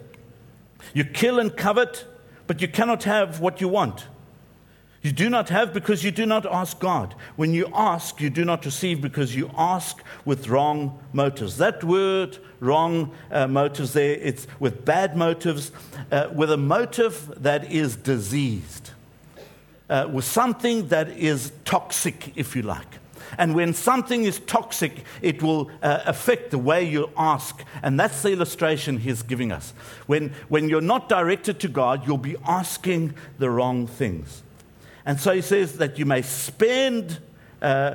You 0.95 1.05
kill 1.05 1.39
and 1.39 1.57
covet, 1.57 2.07
but 2.47 2.61
you 2.61 2.69
cannot 2.69 3.05
have 3.05 3.41
what 3.41 3.61
you 3.61 3.69
want. 3.69 4.07
You 5.03 5.13
do 5.13 5.31
not 5.31 5.49
have 5.49 5.73
because 5.73 6.05
you 6.05 6.11
do 6.11 6.27
not 6.27 6.45
ask 6.45 6.79
God. 6.79 7.15
When 7.37 7.55
you 7.55 7.71
ask, 7.73 8.21
you 8.21 8.29
do 8.29 8.45
not 8.45 8.67
receive 8.67 9.01
because 9.01 9.35
you 9.35 9.51
ask 9.57 10.03
with 10.27 10.49
wrong 10.49 10.99
motives. 11.15 11.57
That 11.57 11.83
word, 11.83 12.37
wrong 12.61 13.13
uh, 13.31 13.47
motives, 13.47 13.95
there, 13.95 14.13
it's 14.13 14.47
with 14.59 14.85
bad 14.85 15.17
motives, 15.17 15.73
uh, 16.13 16.29
with 16.35 16.53
a 16.53 16.59
motive 16.59 17.33
that 17.39 17.73
is 17.73 17.97
diseased, 17.97 18.91
uh, 19.89 20.07
with 20.13 20.27
something 20.27 20.89
that 20.89 21.09
is 21.09 21.51
toxic, 21.65 22.37
if 22.37 22.55
you 22.55 22.61
like. 22.61 22.99
And 23.39 23.55
when 23.55 23.73
something 23.73 24.25
is 24.25 24.41
toxic, 24.41 25.05
it 25.23 25.43
will 25.43 25.71
uh, 25.83 26.01
affect 26.05 26.51
the 26.51 26.59
way 26.59 26.85
you 26.85 27.09
ask. 27.17 27.65
And 27.83 27.99
that's 27.99 28.21
the 28.21 28.33
illustration 28.33 28.99
he's 28.99 29.23
giving 29.23 29.51
us. 29.51 29.73
When, 30.07 30.35
when 30.51 30.69
you're 30.69 30.83
not 30.83 31.09
directed 31.09 31.59
to 31.61 31.69
God, 31.69 32.07
you'll 32.07 32.19
be 32.19 32.37
asking 32.47 33.15
the 33.39 33.49
wrong 33.49 33.87
things. 33.87 34.43
And 35.07 35.21
so 35.21 35.33
he 35.33 35.41
says 35.43 35.79
that 35.79 35.99
you 35.99 36.07
may 36.07 36.23
spend, 36.23 37.19
uh, 37.63 37.95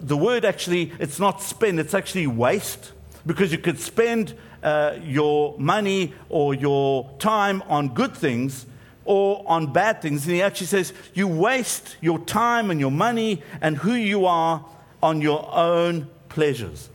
the 0.00 0.16
word 0.16 0.44
actually, 0.44 0.92
it's 0.98 1.18
not 1.18 1.42
spend, 1.42 1.80
it's 1.80 1.94
actually 1.94 2.26
waste, 2.26 2.92
because 3.26 3.52
you 3.52 3.58
could 3.58 3.78
spend 3.78 4.34
uh, 4.62 4.98
your 5.02 5.56
money 5.58 6.14
or 6.28 6.54
your 6.54 7.10
time 7.18 7.62
on 7.68 7.88
good 7.94 8.16
things 8.16 8.66
or 9.04 9.42
on 9.46 9.72
bad 9.72 10.02
things. 10.02 10.26
And 10.26 10.34
he 10.34 10.42
actually 10.42 10.66
says 10.66 10.92
you 11.14 11.26
waste 11.26 11.96
your 12.00 12.18
time 12.20 12.70
and 12.70 12.78
your 12.78 12.90
money 12.90 13.42
and 13.60 13.76
who 13.78 13.92
you 13.94 14.26
are 14.26 14.64
on 15.02 15.20
your 15.20 15.48
own 15.54 16.08
pleasures. 16.28 16.90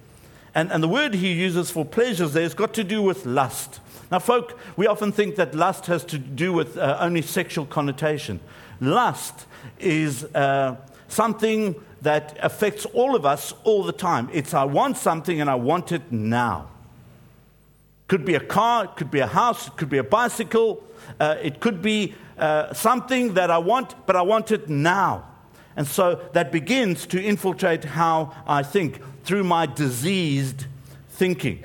And, 0.56 0.72
and 0.72 0.84
the 0.84 0.88
word 0.88 1.16
he 1.16 1.34
uses 1.34 1.72
for 1.72 1.84
pleasures 1.84 2.34
there 2.34 2.44
has 2.44 2.54
got 2.54 2.74
to 2.76 2.84
do 2.84 3.02
with 3.02 3.26
lust. 3.26 3.80
Now, 4.12 4.20
folk, 4.20 4.60
we 4.78 4.86
often 4.86 5.12
think 5.12 5.38
that 5.38 5.56
lust 5.56 5.88
has 5.88 6.06
to 6.06 6.20
do 6.20 6.54
with 6.54 6.78
uh, 6.78 6.98
only 7.00 7.24
sexual 7.24 7.66
connotation. 7.66 8.40
Lust 8.84 9.46
is 9.80 10.24
uh, 10.36 10.76
something 11.08 11.76
that 12.02 12.38
affects 12.42 12.86
all 12.86 13.16
of 13.16 13.26
us 13.26 13.54
all 13.64 13.84
the 13.84 13.94
time. 13.94 14.30
It's 14.34 14.54
I 14.54 14.66
want 14.66 14.98
something 14.98 15.40
and 15.40 15.50
I 15.50 15.56
want 15.56 15.92
it 15.92 16.12
now. 16.12 16.70
Could 18.08 18.26
be 18.26 18.36
a 18.36 18.40
car, 18.40 18.86
it 18.86 18.96
could 18.96 19.10
be 19.10 19.20
a 19.20 19.28
house, 19.28 19.68
it 19.68 19.78
could 19.78 19.90
be 19.90 19.98
a 19.98 20.04
bicycle, 20.04 20.84
uh, 21.20 21.36
it 21.42 21.60
could 21.60 21.82
be 21.82 22.14
uh, 22.38 22.74
something 22.74 23.36
that 23.36 23.50
I 23.50 23.58
want, 23.58 23.96
but 24.06 24.16
I 24.16 24.22
want 24.22 24.52
it 24.52 24.70
now. 24.70 25.26
And 25.76 25.88
so 25.88 26.22
that 26.34 26.52
begins 26.52 27.06
to 27.08 27.24
infiltrate 27.24 27.84
how 27.84 28.34
I 28.46 28.64
think 28.64 29.02
through 29.24 29.46
my 29.46 29.66
diseased 29.66 30.66
thinking. 31.10 31.64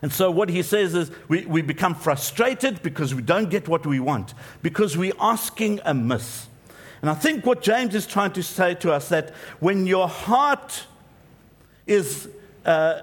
And 0.00 0.12
so 0.12 0.30
what 0.30 0.48
he 0.48 0.62
says 0.62 0.94
is 0.94 1.10
we, 1.28 1.44
we 1.46 1.62
become 1.62 1.94
frustrated 1.94 2.82
because 2.82 3.14
we 3.14 3.22
don't 3.22 3.50
get 3.50 3.68
what 3.68 3.84
we 3.86 4.00
want, 4.00 4.34
because 4.62 4.96
we're 4.96 5.12
asking 5.20 5.80
amiss. 5.84 6.46
And 7.00 7.10
I 7.10 7.14
think 7.14 7.46
what 7.46 7.62
James 7.62 7.94
is 7.94 8.06
trying 8.06 8.32
to 8.32 8.42
say 8.42 8.74
to 8.76 8.92
us 8.92 9.08
that 9.08 9.30
when 9.60 9.86
your 9.86 10.08
heart 10.08 10.86
is 11.86 12.28
uh, 12.64 13.00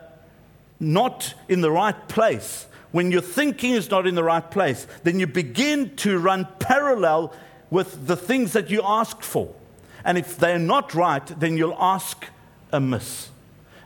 not 0.80 1.34
in 1.48 1.62
the 1.62 1.72
right 1.72 2.08
place, 2.08 2.68
when 2.92 3.12
your 3.12 3.22
thinking 3.22 3.72
is 3.72 3.90
not 3.90 4.08
in 4.08 4.16
the 4.16 4.24
right 4.24 4.50
place, 4.50 4.88
then 5.04 5.20
you 5.20 5.28
begin 5.28 5.96
to 5.98 6.18
run 6.18 6.48
parallel 6.60 7.34
with 7.70 8.08
the 8.08 8.16
things 8.16 8.54
that 8.54 8.70
you 8.70 8.82
ask 8.84 9.22
for. 9.22 9.54
And 10.06 10.18
if 10.18 10.38
they're 10.38 10.60
not 10.60 10.94
right, 10.94 11.25
then 11.40 11.58
you'll 11.58 11.78
ask 11.78 12.25
amiss. 12.72 13.30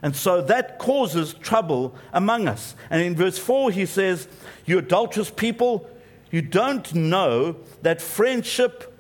And 0.01 0.15
so 0.15 0.41
that 0.41 0.79
causes 0.79 1.34
trouble 1.34 1.96
among 2.13 2.48
us. 2.48 2.75
And 2.89 3.01
in 3.01 3.15
verse 3.15 3.38
4, 3.38 3.72
he 3.72 3.86
says, 3.86 4.27
You 4.65 4.77
adulterous 4.77 5.29
people, 5.29 5.89
you 6.32 6.41
don't 6.41 6.94
know 6.94 7.58
that 7.82 8.01
friendship 8.01 8.96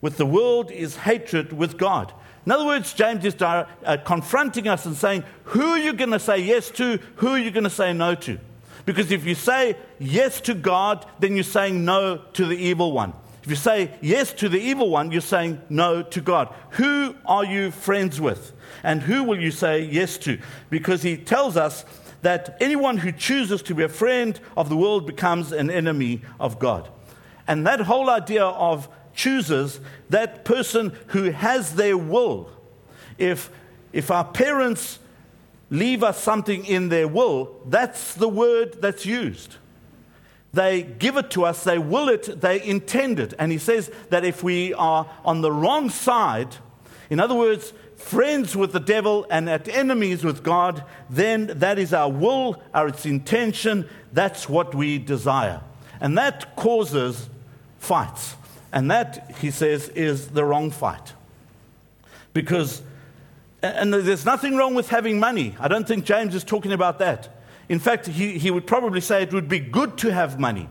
with 0.00 0.16
the 0.16 0.26
world 0.26 0.70
is 0.70 0.96
hatred 0.96 1.52
with 1.52 1.78
God. 1.78 2.12
In 2.44 2.52
other 2.52 2.64
words, 2.64 2.92
James 2.92 3.24
is 3.24 3.40
uh, 3.42 3.66
confronting 4.04 4.68
us 4.68 4.86
and 4.86 4.96
saying, 4.96 5.24
Who 5.44 5.62
are 5.62 5.78
you 5.78 5.92
going 5.92 6.12
to 6.12 6.20
say 6.20 6.38
yes 6.38 6.70
to? 6.72 6.98
Who 7.16 7.28
are 7.28 7.38
you 7.38 7.50
going 7.50 7.64
to 7.64 7.70
say 7.70 7.92
no 7.92 8.14
to? 8.16 8.38
Because 8.84 9.10
if 9.10 9.24
you 9.24 9.34
say 9.34 9.76
yes 9.98 10.40
to 10.42 10.54
God, 10.54 11.04
then 11.18 11.34
you're 11.34 11.42
saying 11.42 11.84
no 11.84 12.18
to 12.34 12.46
the 12.46 12.56
evil 12.56 12.92
one. 12.92 13.12
If 13.46 13.50
you 13.50 13.56
say 13.56 13.92
yes 14.00 14.32
to 14.32 14.48
the 14.48 14.58
evil 14.58 14.90
one, 14.90 15.12
you're 15.12 15.20
saying 15.20 15.60
no 15.68 16.02
to 16.02 16.20
God. 16.20 16.52
Who 16.70 17.14
are 17.24 17.44
you 17.44 17.70
friends 17.70 18.20
with? 18.20 18.52
And 18.82 19.00
who 19.00 19.22
will 19.22 19.40
you 19.40 19.52
say 19.52 19.84
yes 19.84 20.18
to? 20.18 20.40
Because 20.68 21.04
he 21.04 21.16
tells 21.16 21.56
us 21.56 21.84
that 22.22 22.56
anyone 22.60 22.96
who 22.96 23.12
chooses 23.12 23.62
to 23.62 23.74
be 23.76 23.84
a 23.84 23.88
friend 23.88 24.40
of 24.56 24.68
the 24.68 24.76
world 24.76 25.06
becomes 25.06 25.52
an 25.52 25.70
enemy 25.70 26.22
of 26.40 26.58
God. 26.58 26.88
And 27.46 27.64
that 27.68 27.82
whole 27.82 28.10
idea 28.10 28.44
of 28.44 28.88
chooses, 29.14 29.78
that 30.10 30.44
person 30.44 30.92
who 31.06 31.30
has 31.30 31.76
their 31.76 31.96
will, 31.96 32.50
if, 33.16 33.48
if 33.92 34.10
our 34.10 34.24
parents 34.24 34.98
leave 35.70 36.02
us 36.02 36.20
something 36.20 36.64
in 36.64 36.88
their 36.88 37.06
will, 37.06 37.60
that's 37.66 38.14
the 38.14 38.28
word 38.28 38.82
that's 38.82 39.06
used. 39.06 39.54
They 40.56 40.84
give 40.84 41.18
it 41.18 41.30
to 41.32 41.44
us, 41.44 41.64
they 41.64 41.76
will 41.76 42.08
it, 42.08 42.40
they 42.40 42.62
intend 42.62 43.20
it. 43.20 43.34
And 43.38 43.52
he 43.52 43.58
says 43.58 43.90
that 44.08 44.24
if 44.24 44.42
we 44.42 44.72
are 44.72 45.06
on 45.22 45.42
the 45.42 45.52
wrong 45.52 45.90
side, 45.90 46.56
in 47.10 47.20
other 47.20 47.34
words, 47.34 47.74
friends 47.96 48.56
with 48.56 48.72
the 48.72 48.80
devil 48.80 49.26
and 49.28 49.50
at 49.50 49.68
enemies 49.68 50.24
with 50.24 50.42
God, 50.42 50.82
then 51.10 51.48
that 51.58 51.78
is 51.78 51.92
our 51.92 52.10
will, 52.10 52.62
our 52.72 52.88
its 52.88 53.04
intention, 53.04 53.86
that's 54.14 54.48
what 54.48 54.74
we 54.74 54.96
desire. 54.96 55.60
And 56.00 56.16
that 56.16 56.56
causes 56.56 57.28
fights. 57.78 58.36
And 58.72 58.90
that, 58.90 59.36
he 59.38 59.50
says, 59.50 59.90
is 59.90 60.28
the 60.28 60.42
wrong 60.42 60.70
fight. 60.70 61.12
Because 62.32 62.80
and 63.62 63.92
there's 63.92 64.24
nothing 64.24 64.56
wrong 64.56 64.74
with 64.74 64.88
having 64.88 65.18
money. 65.18 65.54
I 65.60 65.68
don't 65.68 65.86
think 65.86 66.06
James 66.06 66.34
is 66.34 66.44
talking 66.44 66.72
about 66.72 66.98
that. 67.00 67.35
In 67.68 67.78
fact, 67.78 68.06
he, 68.06 68.38
he 68.38 68.50
would 68.50 68.66
probably 68.66 69.00
say 69.00 69.22
it 69.22 69.32
would 69.34 69.48
be 69.48 69.58
good 69.58 69.98
to 69.98 70.12
have 70.12 70.38
money, 70.38 70.68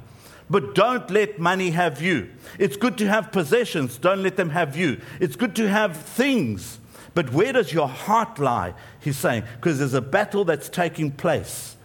but 0.50 0.75
don't 0.75 1.10
let 1.12 1.40
money 1.40 1.72
have 1.72 2.02
you. 2.02 2.30
It's 2.58 2.78
good 2.78 2.98
to 3.00 3.08
have 3.08 3.32
possessions, 3.32 3.98
don't 3.98 4.24
let 4.24 4.38
them 4.38 4.50
have 4.50 4.75
you. 4.75 5.02
It's 5.20 5.36
good 5.36 5.56
to 5.58 5.70
have 5.70 5.98
things, 5.98 6.80
but 7.14 7.32
where 7.32 7.54
does 7.54 7.72
your 7.72 7.88
heart 7.88 8.40
lie? 8.40 8.74
He's 9.00 9.18
saying, 9.18 9.44
because 9.56 9.80
there's 9.80 9.94
a 9.94 10.02
battle 10.02 10.46
that's 10.46 10.70
taking 10.70 11.12
place, 11.12 11.75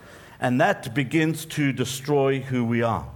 and 0.40 0.60
that 0.60 0.94
begins 0.94 1.44
to 1.46 1.72
destroy 1.72 2.40
who 2.40 2.64
we 2.64 2.82
are. 2.82 3.06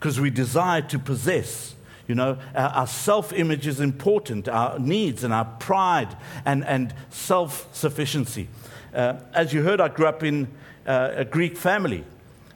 Because 0.00 0.18
we 0.20 0.30
desire 0.30 0.82
to 0.82 0.98
possess 0.98 1.75
you 2.08 2.14
know, 2.14 2.38
our, 2.54 2.68
our 2.70 2.86
self 2.86 3.32
image 3.32 3.66
is 3.66 3.80
important, 3.80 4.48
our 4.48 4.78
needs 4.78 5.24
and 5.24 5.32
our 5.32 5.44
pride 5.44 6.16
and, 6.44 6.64
and 6.64 6.94
self 7.10 7.68
sufficiency. 7.74 8.48
Uh, 8.94 9.14
as 9.34 9.52
you 9.52 9.62
heard, 9.62 9.80
I 9.80 9.88
grew 9.88 10.06
up 10.06 10.22
in 10.22 10.48
uh, 10.86 11.12
a 11.16 11.24
Greek 11.24 11.56
family. 11.56 12.04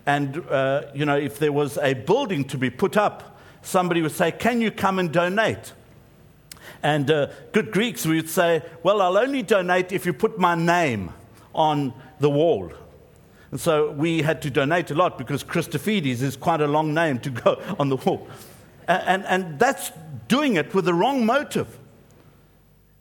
And, 0.06 0.38
uh, 0.48 0.82
you 0.94 1.04
know, 1.04 1.16
if 1.16 1.38
there 1.38 1.52
was 1.52 1.78
a 1.78 1.94
building 1.94 2.44
to 2.44 2.58
be 2.58 2.70
put 2.70 2.96
up, 2.96 3.38
somebody 3.62 4.02
would 4.02 4.12
say, 4.12 4.32
Can 4.32 4.60
you 4.60 4.70
come 4.70 4.98
and 4.98 5.12
donate? 5.12 5.72
And 6.82 7.10
uh, 7.10 7.28
good 7.52 7.72
Greeks 7.72 8.06
would 8.06 8.28
say, 8.28 8.62
Well, 8.82 9.02
I'll 9.02 9.18
only 9.18 9.42
donate 9.42 9.92
if 9.92 10.06
you 10.06 10.12
put 10.12 10.38
my 10.38 10.54
name 10.54 11.12
on 11.54 11.92
the 12.18 12.30
wall. 12.30 12.72
And 13.50 13.60
so 13.60 13.90
we 13.90 14.22
had 14.22 14.42
to 14.42 14.50
donate 14.50 14.90
a 14.90 14.94
lot 14.94 15.18
because 15.18 15.42
Christofides 15.42 16.22
is 16.22 16.36
quite 16.36 16.60
a 16.60 16.68
long 16.68 16.94
name 16.94 17.18
to 17.20 17.30
go 17.30 17.60
on 17.78 17.88
the 17.88 17.96
wall. 17.96 18.28
And, 18.90 19.24
and 19.26 19.58
that's 19.58 19.92
doing 20.26 20.56
it 20.56 20.74
with 20.74 20.84
the 20.84 20.94
wrong 20.94 21.24
motive. 21.24 21.78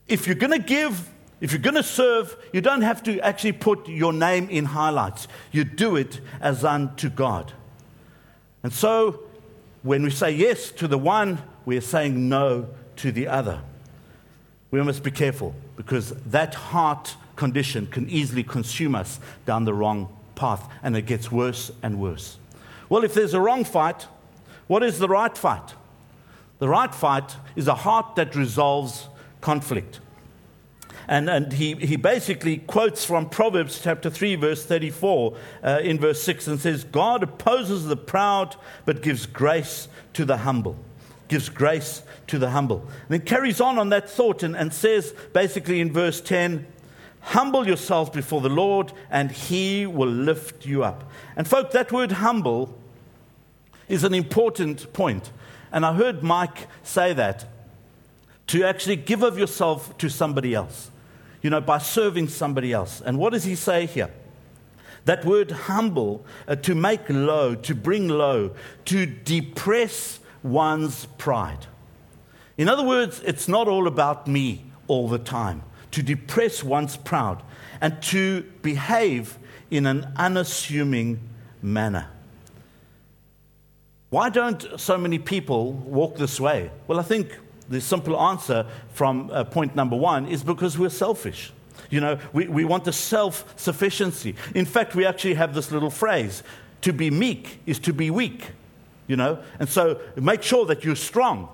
If 0.07 0.27
you're 0.27 0.35
going 0.35 0.53
to 0.53 0.59
give, 0.59 1.09
if 1.41 1.51
you're 1.51 1.61
going 1.61 1.75
to 1.75 1.83
serve, 1.83 2.35
you 2.53 2.61
don't 2.61 2.81
have 2.81 3.01
to 3.03 3.19
actually 3.21 3.53
put 3.53 3.87
your 3.87 4.13
name 4.13 4.49
in 4.49 4.65
highlights. 4.65 5.27
You 5.51 5.63
do 5.63 5.95
it 5.95 6.21
as 6.41 6.63
unto 6.63 7.09
God. 7.09 7.53
And 8.61 8.71
so, 8.71 9.21
when 9.81 10.03
we 10.03 10.11
say 10.11 10.31
yes 10.31 10.69
to 10.73 10.87
the 10.87 10.97
one, 10.97 11.41
we're 11.65 11.81
saying 11.81 12.29
no 12.29 12.67
to 12.97 13.11
the 13.11 13.27
other. 13.27 13.61
We 14.69 14.83
must 14.83 15.01
be 15.01 15.11
careful 15.11 15.55
because 15.75 16.11
that 16.25 16.53
heart 16.53 17.15
condition 17.35 17.87
can 17.87 18.07
easily 18.09 18.43
consume 18.43 18.93
us 18.93 19.19
down 19.47 19.65
the 19.65 19.73
wrong 19.73 20.15
path 20.35 20.69
and 20.83 20.95
it 20.95 21.07
gets 21.07 21.31
worse 21.31 21.71
and 21.81 21.99
worse. 21.99 22.37
Well, 22.89 23.03
if 23.03 23.15
there's 23.15 23.33
a 23.33 23.39
wrong 23.39 23.63
fight, 23.63 24.05
what 24.67 24.83
is 24.83 24.99
the 24.99 25.07
right 25.07 25.35
fight? 25.35 25.73
The 26.59 26.69
right 26.69 26.93
fight 26.93 27.35
is 27.55 27.67
a 27.67 27.75
heart 27.75 28.15
that 28.15 28.35
resolves 28.35 29.07
conflict. 29.41 29.99
And, 31.07 31.27
and 31.29 31.53
he, 31.53 31.73
he 31.73 31.95
basically 31.95 32.57
quotes 32.57 33.03
from 33.03 33.29
Proverbs 33.29 33.81
chapter 33.81 34.11
3, 34.11 34.35
verse 34.35 34.63
34, 34.63 35.37
uh, 35.63 35.79
in 35.81 35.97
verse 35.97 36.21
6, 36.21 36.47
and 36.47 36.59
says, 36.59 36.83
God 36.83 37.23
opposes 37.23 37.85
the 37.85 37.97
proud, 37.97 38.55
but 38.85 39.01
gives 39.01 39.25
grace 39.25 39.87
to 40.13 40.23
the 40.23 40.37
humble. 40.37 40.77
Gives 41.27 41.49
grace 41.49 42.03
to 42.27 42.37
the 42.37 42.51
humble. 42.51 42.81
And 42.81 43.09
then 43.09 43.21
carries 43.21 43.59
on 43.59 43.79
on 43.79 43.89
that 43.89 44.07
thought 44.07 44.43
and, 44.43 44.55
and 44.55 44.71
says, 44.71 45.15
basically 45.33 45.81
in 45.81 45.91
verse 45.91 46.21
10, 46.21 46.67
Humble 47.21 47.67
yourselves 47.67 48.09
before 48.11 48.41
the 48.41 48.49
Lord, 48.49 48.93
and 49.09 49.31
he 49.31 49.85
will 49.85 50.09
lift 50.09 50.65
you 50.65 50.83
up. 50.83 51.09
And, 51.35 51.47
folk, 51.47 51.71
that 51.71 51.91
word 51.91 52.13
humble 52.13 52.77
is 53.87 54.03
an 54.03 54.13
important 54.13 54.93
point. 54.93 55.31
And 55.71 55.85
I 55.85 55.93
heard 55.93 56.23
Mike 56.23 56.67
say 56.83 57.13
that 57.13 57.45
to 58.47 58.63
actually 58.63 58.95
give 58.95 59.21
of 59.21 59.37
yourself 59.37 59.97
to 59.99 60.09
somebody 60.09 60.55
else, 60.55 60.89
you 61.41 61.49
know, 61.49 61.61
by 61.61 61.77
serving 61.77 62.27
somebody 62.27 62.73
else. 62.73 63.01
And 63.01 63.17
what 63.19 63.33
does 63.33 63.43
he 63.43 63.55
say 63.55 63.85
here? 63.85 64.11
That 65.05 65.23
word 65.23 65.51
humble, 65.51 66.25
uh, 66.47 66.55
to 66.57 66.75
make 66.75 67.09
low, 67.09 67.55
to 67.55 67.75
bring 67.75 68.07
low, 68.07 68.51
to 68.85 69.05
depress 69.05 70.19
one's 70.43 71.05
pride. 71.17 71.67
In 72.57 72.67
other 72.67 72.83
words, 72.83 73.21
it's 73.25 73.47
not 73.47 73.67
all 73.67 73.87
about 73.87 74.27
me 74.27 74.65
all 74.87 75.07
the 75.07 75.19
time. 75.19 75.63
To 75.91 76.03
depress 76.03 76.63
one's 76.63 76.97
pride 76.97 77.41
and 77.81 78.01
to 78.03 78.41
behave 78.61 79.37
in 79.71 79.85
an 79.85 80.11
unassuming 80.15 81.19
manner. 81.61 82.09
Why 84.09 84.29
don't 84.29 84.65
so 84.79 84.97
many 84.97 85.19
people 85.19 85.73
walk 85.73 86.17
this 86.17 86.39
way? 86.39 86.71
Well, 86.87 86.99
I 86.99 87.03
think 87.03 87.37
the 87.69 87.79
simple 87.79 88.19
answer 88.19 88.65
from 88.93 89.29
uh, 89.31 89.43
point 89.43 89.75
number 89.75 89.95
one 89.95 90.27
is 90.27 90.43
because 90.43 90.79
we're 90.79 90.89
selfish. 90.89 91.53
You 91.91 92.01
know, 92.01 92.19
we, 92.33 92.47
we 92.47 92.65
want 92.65 92.85
the 92.85 92.93
self 92.93 93.53
sufficiency. 93.55 94.35
In 94.55 94.65
fact, 94.65 94.95
we 94.95 95.05
actually 95.05 95.35
have 95.35 95.53
this 95.53 95.71
little 95.71 95.91
phrase 95.91 96.41
to 96.81 96.91
be 96.91 97.11
meek 97.11 97.59
is 97.65 97.77
to 97.79 97.93
be 97.93 98.09
weak. 98.09 98.51
You 99.07 99.15
know, 99.15 99.39
and 99.59 99.67
so 99.67 99.99
make 100.15 100.43
sure 100.43 100.65
that 100.67 100.83
you're 100.83 100.95
strong. 100.95 101.49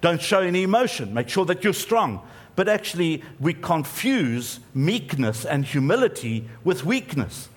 Don't 0.00 0.20
show 0.20 0.40
any 0.40 0.62
emotion. 0.62 1.12
Make 1.12 1.28
sure 1.28 1.44
that 1.46 1.62
you're 1.62 1.72
strong. 1.72 2.26
But 2.56 2.68
actually, 2.68 3.22
we 3.38 3.54
confuse 3.54 4.60
meekness 4.74 5.44
and 5.44 5.64
humility 5.64 6.48
with 6.64 6.84
weakness. 6.84 7.48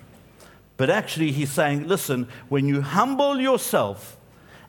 But 0.77 0.89
actually, 0.89 1.31
he's 1.31 1.51
saying, 1.51 1.87
listen, 1.87 2.27
when 2.49 2.67
you 2.67 2.81
humble 2.81 3.39
yourself, 3.39 4.17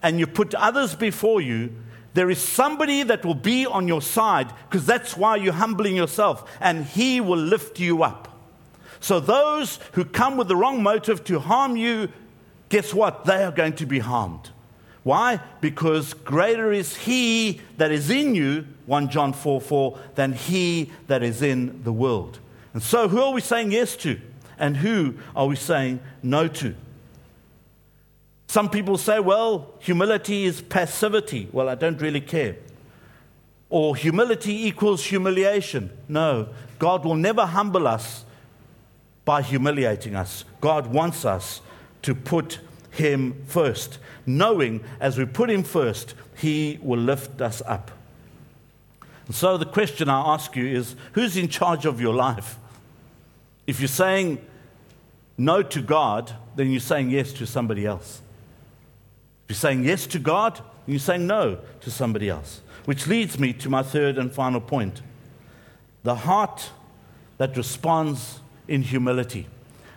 and 0.05 0.21
you 0.21 0.27
put 0.27 0.55
others 0.55 0.95
before 0.95 1.41
you, 1.41 1.73
there 2.13 2.31
is 2.31 2.39
somebody 2.39 3.03
that 3.03 3.25
will 3.25 3.35
be 3.35 3.65
on 3.65 3.89
your 3.89 4.03
side 4.03 4.53
because 4.69 4.87
that's 4.87 5.17
why 5.17 5.35
you're 5.35 5.55
humbling 5.55 5.97
yourself, 5.97 6.49
and 6.61 6.85
he 6.85 7.23
will 7.23 7.39
lift 7.39 7.81
you 7.81 8.05
up. 8.05 8.29
So, 9.01 9.19
those 9.19 9.81
who 9.93 10.05
come 10.05 10.37
with 10.37 10.49
the 10.49 10.57
wrong 10.57 10.83
motive 10.83 11.25
to 11.25 11.41
harm 11.41 11.77
you, 11.77 12.11
guess 12.69 12.93
what? 12.93 13.25
They 13.25 13.43
are 13.43 13.51
going 13.51 13.73
to 13.77 13.87
be 13.87 13.99
harmed. 13.99 14.51
Why? 15.05 15.41
Because 15.63 16.13
greater 16.13 16.71
is 16.71 16.97
he 16.97 17.63
that 17.79 17.91
is 17.91 18.11
in 18.11 18.35
you, 18.35 18.67
1 18.87 19.09
John 19.09 19.33
4 19.33 19.61
4, 19.61 19.99
than 20.17 20.35
he 20.35 20.93
that 21.07 21.23
is 21.23 21.41
in 21.41 21.83
the 21.83 21.93
world. 21.93 22.39
And 22.75 22.83
so, 22.83 23.09
who 23.09 23.23
are 23.23 23.33
we 23.33 23.41
saying 23.41 23.73
yes 23.73 23.97
to? 23.97 24.21
And 24.59 24.77
who 24.77 25.15
are 25.35 25.47
we 25.47 25.57
saying 25.57 26.01
no 26.23 26.47
to? 26.49 26.75
Some 28.55 28.71
people 28.71 28.99
say, 28.99 29.19
well, 29.19 29.75
humility 29.81 30.45
is 30.45 30.63
passivity. 30.63 31.49
Well, 31.51 31.69
I 31.69 31.75
don't 31.75 32.01
really 32.01 32.21
care. 32.21 32.55
Or 33.69 33.97
humility 33.97 34.69
equals 34.69 35.07
humiliation. 35.07 35.91
No, 36.07 36.51
God 36.79 37.05
will 37.05 37.17
never 37.17 37.47
humble 37.47 37.89
us 37.89 38.25
by 39.25 39.43
humiliating 39.43 40.15
us. 40.15 40.45
God 40.61 40.87
wants 40.87 41.25
us 41.25 41.63
to 42.03 42.15
put 42.15 42.61
Him 42.93 43.43
first, 43.49 43.99
knowing 44.25 44.85
as 45.01 45.19
we 45.19 45.25
put 45.25 45.51
Him 45.51 45.65
first, 45.65 46.15
He 46.37 46.79
will 46.81 47.01
lift 47.01 47.41
us 47.41 47.61
up. 47.67 47.91
And 49.27 49.35
so 49.35 49.57
the 49.57 49.67
question 49.67 50.09
I 50.09 50.33
ask 50.33 50.55
you 50.55 50.65
is 50.65 50.95
who's 51.15 51.37
in 51.37 51.49
charge 51.49 51.87
of 51.87 52.01
your 52.01 52.15
life? 52.15 52.57
If 53.67 53.81
you're 53.81 53.89
saying 53.89 54.39
no 55.37 55.61
to 55.61 55.83
God, 55.83 56.37
then 56.55 56.71
you're 56.71 56.79
saying 56.79 57.11
yes 57.11 57.33
to 57.33 57.49
somebody 57.49 57.85
else. 57.85 58.21
You're 59.49 59.57
saying 59.57 59.85
yes 59.85 60.07
to 60.09 60.19
God, 60.19 60.61
you're 60.87 60.99
saying 60.99 61.27
no 61.27 61.59
to 61.81 61.91
somebody 61.91 62.29
else. 62.29 62.61
Which 62.85 63.07
leads 63.07 63.39
me 63.39 63.53
to 63.55 63.69
my 63.71 63.83
third 63.83 64.19
and 64.19 64.33
final 64.33 64.61
point 64.61 65.03
the 66.03 66.15
heart 66.15 66.71
that 67.39 67.57
responds 67.57 68.41
in 68.69 68.83
humility. 68.83 69.47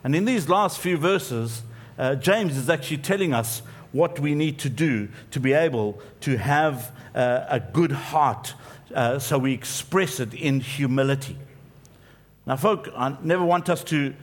And 0.03 0.15
in 0.15 0.23
these 0.23 0.47
last 0.47 0.79
few 0.79 0.95
verses, 0.95 1.63
uh, 1.97 2.15
James 2.15 2.55
is 2.55 2.69
actually 2.69 2.99
telling 2.99 3.33
us 3.33 3.61
what 3.91 4.19
we 4.19 4.33
need 4.33 4.57
to 4.59 4.69
do 4.69 5.09
to 5.31 5.39
be 5.39 5.51
able 5.51 5.99
to 6.21 6.37
have 6.37 6.93
uh, 7.13 7.45
a 7.49 7.59
good 7.59 7.91
heart 7.91 8.53
uh, 8.93 9.19
so 9.19 9.37
we 9.37 9.53
express 9.53 10.19
it 10.19 10.33
in 10.33 10.61
humility. 10.61 11.37
Now, 12.45 12.55
folk, 12.55 12.89
I 12.95 13.17
never 13.21 13.43
want 13.43 13.69
us 13.69 13.83
to 13.85 14.13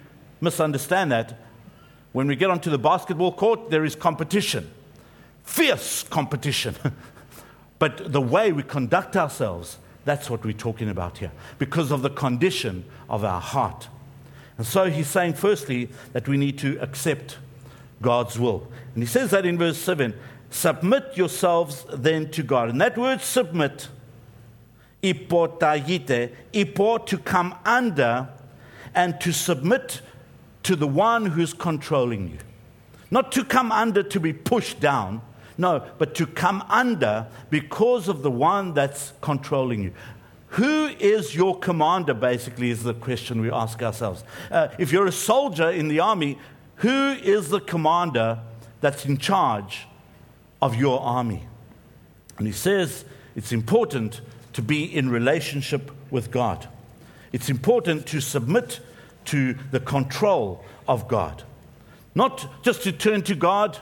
misunderstand 0.41 1.13
that. 1.13 1.39
When 2.13 2.29
we 2.29 2.37
get 2.37 2.49
onto 2.49 2.71
the 2.71 2.79
basketball 2.79 3.33
court, 3.33 3.71
there 3.71 3.85
is 3.85 3.95
competition, 3.95 4.71
fierce 5.44 6.02
competition. 6.02 6.74
but 7.78 8.12
the 8.12 8.20
way 8.20 8.52
we 8.52 8.62
conduct 8.62 9.16
ourselves, 9.16 9.78
that's 10.04 10.28
what 10.28 10.44
we're 10.44 10.52
talking 10.52 10.88
about 10.88 11.18
here, 11.18 11.33
because 11.59 11.90
of 11.90 12.02
the 12.02 12.11
condition 12.11 12.85
of 13.09 13.24
our 13.24 13.40
heart. 13.40 13.88
And 14.57 14.66
so 14.66 14.90
he's 14.90 15.09
saying, 15.09 15.35
firstly, 15.35 15.88
that 16.12 16.28
we 16.28 16.37
need 16.37 16.59
to 16.59 16.78
accept 16.80 17.38
God's 18.00 18.38
will. 18.38 18.68
And 18.94 19.02
he 19.02 19.07
says 19.07 19.30
that 19.30 19.46
in 19.46 19.59
verse 19.59 19.78
7 19.78 20.14
Submit 20.50 21.16
yourselves 21.16 21.85
then 21.92 22.30
to 22.30 22.44
God. 22.44 22.68
And 22.68 22.80
that 22.80 22.96
word 22.96 23.20
submit, 23.20 23.88
ipotagite, 25.02 26.33
ipo, 26.52 27.04
to 27.07 27.18
come 27.18 27.57
under 27.64 28.28
and 28.94 29.20
to 29.20 29.33
submit 29.33 30.00
to 30.62 30.76
the 30.76 30.87
one 30.87 31.26
who's 31.26 31.52
controlling 31.52 32.28
you. 32.28 32.38
Not 33.11 33.33
to 33.33 33.44
come 33.44 33.72
under 33.72 34.04
to 34.04 34.20
be 34.20 34.33
pushed 34.33 34.78
down, 34.78 35.22
no, 35.57 35.85
but 35.99 36.14
to 36.17 36.27
come 36.27 36.62
under 36.69 37.27
because 37.51 38.09
of 38.09 38.23
the 38.23 38.31
one 38.31 38.75
that's 38.75 39.12
controlling 39.21 39.83
you. 39.83 39.93
Who 40.49 40.87
is 40.87 41.35
your 41.35 41.59
commander, 41.59 42.14
basically, 42.14 42.71
is 42.71 42.83
the 42.83 42.95
question 42.95 43.40
we 43.40 43.51
ask 43.51 43.83
ourselves. 43.83 44.23
Uh, 44.51 44.69
if 44.79 44.93
you're 44.93 45.07
a 45.07 45.12
soldier 45.12 45.71
in 45.71 45.88
the 45.88 46.01
army, 46.01 46.38
who 46.77 47.12
is 47.12 47.49
the 47.49 47.61
commander 47.61 48.38
that's 48.81 49.05
in 49.05 49.19
charge 49.19 49.87
of 50.62 50.77
your 50.77 51.01
army? 51.01 51.45
And 52.38 52.47
he 52.47 52.53
says 52.53 53.05
it's 53.35 53.53
important 53.53 54.21
to 54.53 54.62
be 54.62 54.85
in 54.85 55.11
relationship 55.11 55.90
with 56.11 56.31
God. 56.31 56.69
It's 57.33 57.49
important 57.49 58.07
to 58.07 58.21
submit 58.21 58.81
to 59.27 59.57
the 59.73 59.81
control 59.81 60.64
of 60.87 61.09
God. 61.09 61.43
Not 62.14 62.62
just 62.62 62.83
to 62.85 62.93
turn 62.93 63.23
to 63.23 63.35
God 63.35 63.79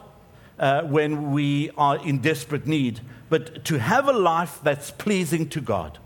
uh, 0.58 0.82
when 0.82 1.32
we 1.32 1.70
are 1.76 1.96
in 2.06 2.18
desperate 2.18 2.66
need, 2.66 3.00
but 3.28 3.64
to 3.64 3.78
have 3.78 4.08
a 4.08 4.12
life 4.12 4.60
that's 4.62 4.90
pleasing 4.90 5.48
to 5.50 5.60
God, 5.60 5.98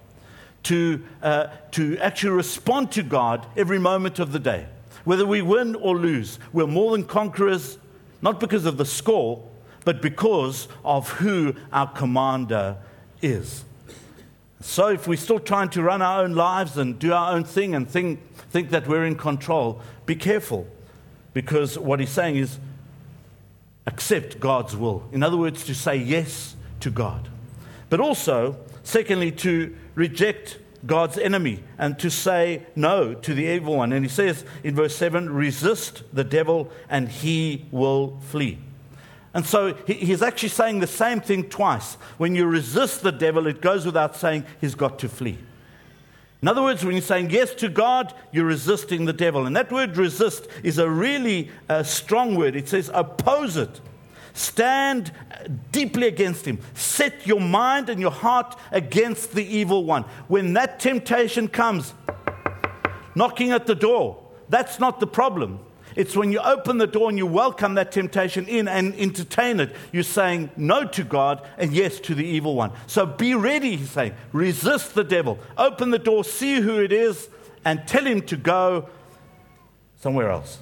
to, 0.64 1.02
uh, 1.22 1.48
to 1.72 1.98
actually 1.98 2.30
respond 2.30 2.92
to 2.92 3.02
God 3.02 3.46
every 3.56 3.78
moment 3.78 4.18
of 4.18 4.32
the 4.32 4.38
day. 4.38 4.66
Whether 5.04 5.26
we 5.26 5.42
win 5.42 5.74
or 5.76 5.96
lose, 5.96 6.38
we're 6.52 6.66
more 6.66 6.92
than 6.92 7.04
conquerors, 7.04 7.78
not 8.22 8.40
because 8.40 8.64
of 8.64 8.76
the 8.76 8.84
score, 8.84 9.48
but 9.84 10.02
because 10.02 10.66
of 10.84 11.10
who 11.10 11.54
our 11.72 11.86
commander 11.86 12.76
is. 13.22 13.64
So, 14.60 14.88
if 14.88 15.06
we're 15.06 15.16
still 15.16 15.38
trying 15.38 15.68
to 15.70 15.82
run 15.82 16.02
our 16.02 16.24
own 16.24 16.34
lives 16.34 16.76
and 16.76 16.98
do 16.98 17.12
our 17.12 17.32
own 17.32 17.44
thing 17.44 17.74
and 17.74 17.88
think, 17.88 18.20
think 18.50 18.70
that 18.70 18.88
we're 18.88 19.04
in 19.04 19.14
control, 19.14 19.80
be 20.06 20.16
careful. 20.16 20.66
Because 21.34 21.78
what 21.78 22.00
he's 22.00 22.10
saying 22.10 22.36
is 22.36 22.58
accept 23.86 24.40
God's 24.40 24.76
will. 24.76 25.08
In 25.12 25.22
other 25.22 25.36
words, 25.36 25.64
to 25.64 25.74
say 25.74 25.96
yes 25.96 26.56
to 26.80 26.90
God. 26.90 27.28
But 27.88 28.00
also, 28.00 28.56
secondly, 28.82 29.30
to 29.32 29.76
reject 29.94 30.58
God's 30.86 31.18
enemy 31.18 31.62
and 31.78 31.98
to 31.98 32.10
say 32.10 32.66
no 32.74 33.14
to 33.14 33.34
the 33.34 33.44
evil 33.44 33.76
one. 33.76 33.92
And 33.92 34.04
he 34.04 34.08
says 34.08 34.44
in 34.62 34.74
verse 34.74 34.94
7 34.96 35.30
resist 35.30 36.02
the 36.12 36.24
devil 36.24 36.70
and 36.88 37.08
he 37.08 37.66
will 37.70 38.18
flee. 38.28 38.58
And 39.34 39.44
so 39.44 39.74
he's 39.86 40.22
actually 40.22 40.48
saying 40.48 40.80
the 40.80 40.86
same 40.86 41.20
thing 41.20 41.48
twice. 41.48 41.94
When 42.16 42.34
you 42.34 42.46
resist 42.46 43.02
the 43.02 43.12
devil, 43.12 43.46
it 43.46 43.60
goes 43.60 43.84
without 43.84 44.16
saying 44.16 44.44
he's 44.60 44.74
got 44.74 44.98
to 45.00 45.08
flee. 45.08 45.38
In 46.46 46.50
other 46.50 46.62
words, 46.62 46.84
when 46.84 46.94
you're 46.94 47.02
saying 47.02 47.30
yes 47.30 47.52
to 47.54 47.68
God, 47.68 48.14
you're 48.30 48.44
resisting 48.44 49.04
the 49.04 49.12
devil. 49.12 49.46
And 49.46 49.56
that 49.56 49.72
word 49.72 49.96
resist 49.96 50.46
is 50.62 50.78
a 50.78 50.88
really 50.88 51.50
uh, 51.68 51.82
strong 51.82 52.36
word. 52.36 52.54
It 52.54 52.68
says 52.68 52.88
oppose 52.94 53.56
it. 53.56 53.80
Stand 54.32 55.10
deeply 55.72 56.06
against 56.06 56.44
him. 56.44 56.60
Set 56.74 57.26
your 57.26 57.40
mind 57.40 57.88
and 57.88 58.00
your 58.00 58.12
heart 58.12 58.56
against 58.70 59.32
the 59.32 59.44
evil 59.44 59.82
one. 59.82 60.04
When 60.28 60.52
that 60.52 60.78
temptation 60.78 61.48
comes, 61.48 61.94
knocking 63.16 63.50
at 63.50 63.66
the 63.66 63.74
door, 63.74 64.22
that's 64.48 64.78
not 64.78 65.00
the 65.00 65.08
problem. 65.08 65.58
It's 65.96 66.14
when 66.14 66.30
you 66.30 66.38
open 66.40 66.76
the 66.76 66.86
door 66.86 67.08
and 67.08 67.16
you 67.16 67.26
welcome 67.26 67.74
that 67.74 67.90
temptation 67.90 68.46
in 68.46 68.68
and 68.68 68.94
entertain 68.94 69.60
it, 69.60 69.74
you're 69.92 70.02
saying 70.02 70.50
no 70.56 70.86
to 70.88 71.02
God 71.02 71.46
and 71.56 71.72
yes 71.72 71.98
to 72.00 72.14
the 72.14 72.24
evil 72.24 72.54
one. 72.54 72.72
So 72.86 73.06
be 73.06 73.34
ready, 73.34 73.76
he's 73.76 73.90
saying. 73.90 74.14
Resist 74.32 74.94
the 74.94 75.04
devil. 75.04 75.38
Open 75.56 75.90
the 75.90 75.98
door, 75.98 76.22
see 76.22 76.60
who 76.60 76.78
it 76.80 76.92
is, 76.92 77.30
and 77.64 77.88
tell 77.88 78.04
him 78.04 78.20
to 78.22 78.36
go 78.36 78.88
somewhere 79.98 80.30
else. 80.30 80.58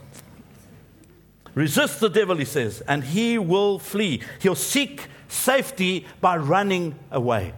Resist 1.54 2.00
the 2.00 2.08
devil, 2.08 2.36
he 2.36 2.44
says, 2.44 2.80
and 2.82 3.02
he 3.04 3.36
will 3.36 3.78
flee. 3.78 4.22
He'll 4.40 4.54
seek 4.54 5.08
safety 5.28 6.06
by 6.20 6.36
running 6.36 6.96
away. 7.10 7.54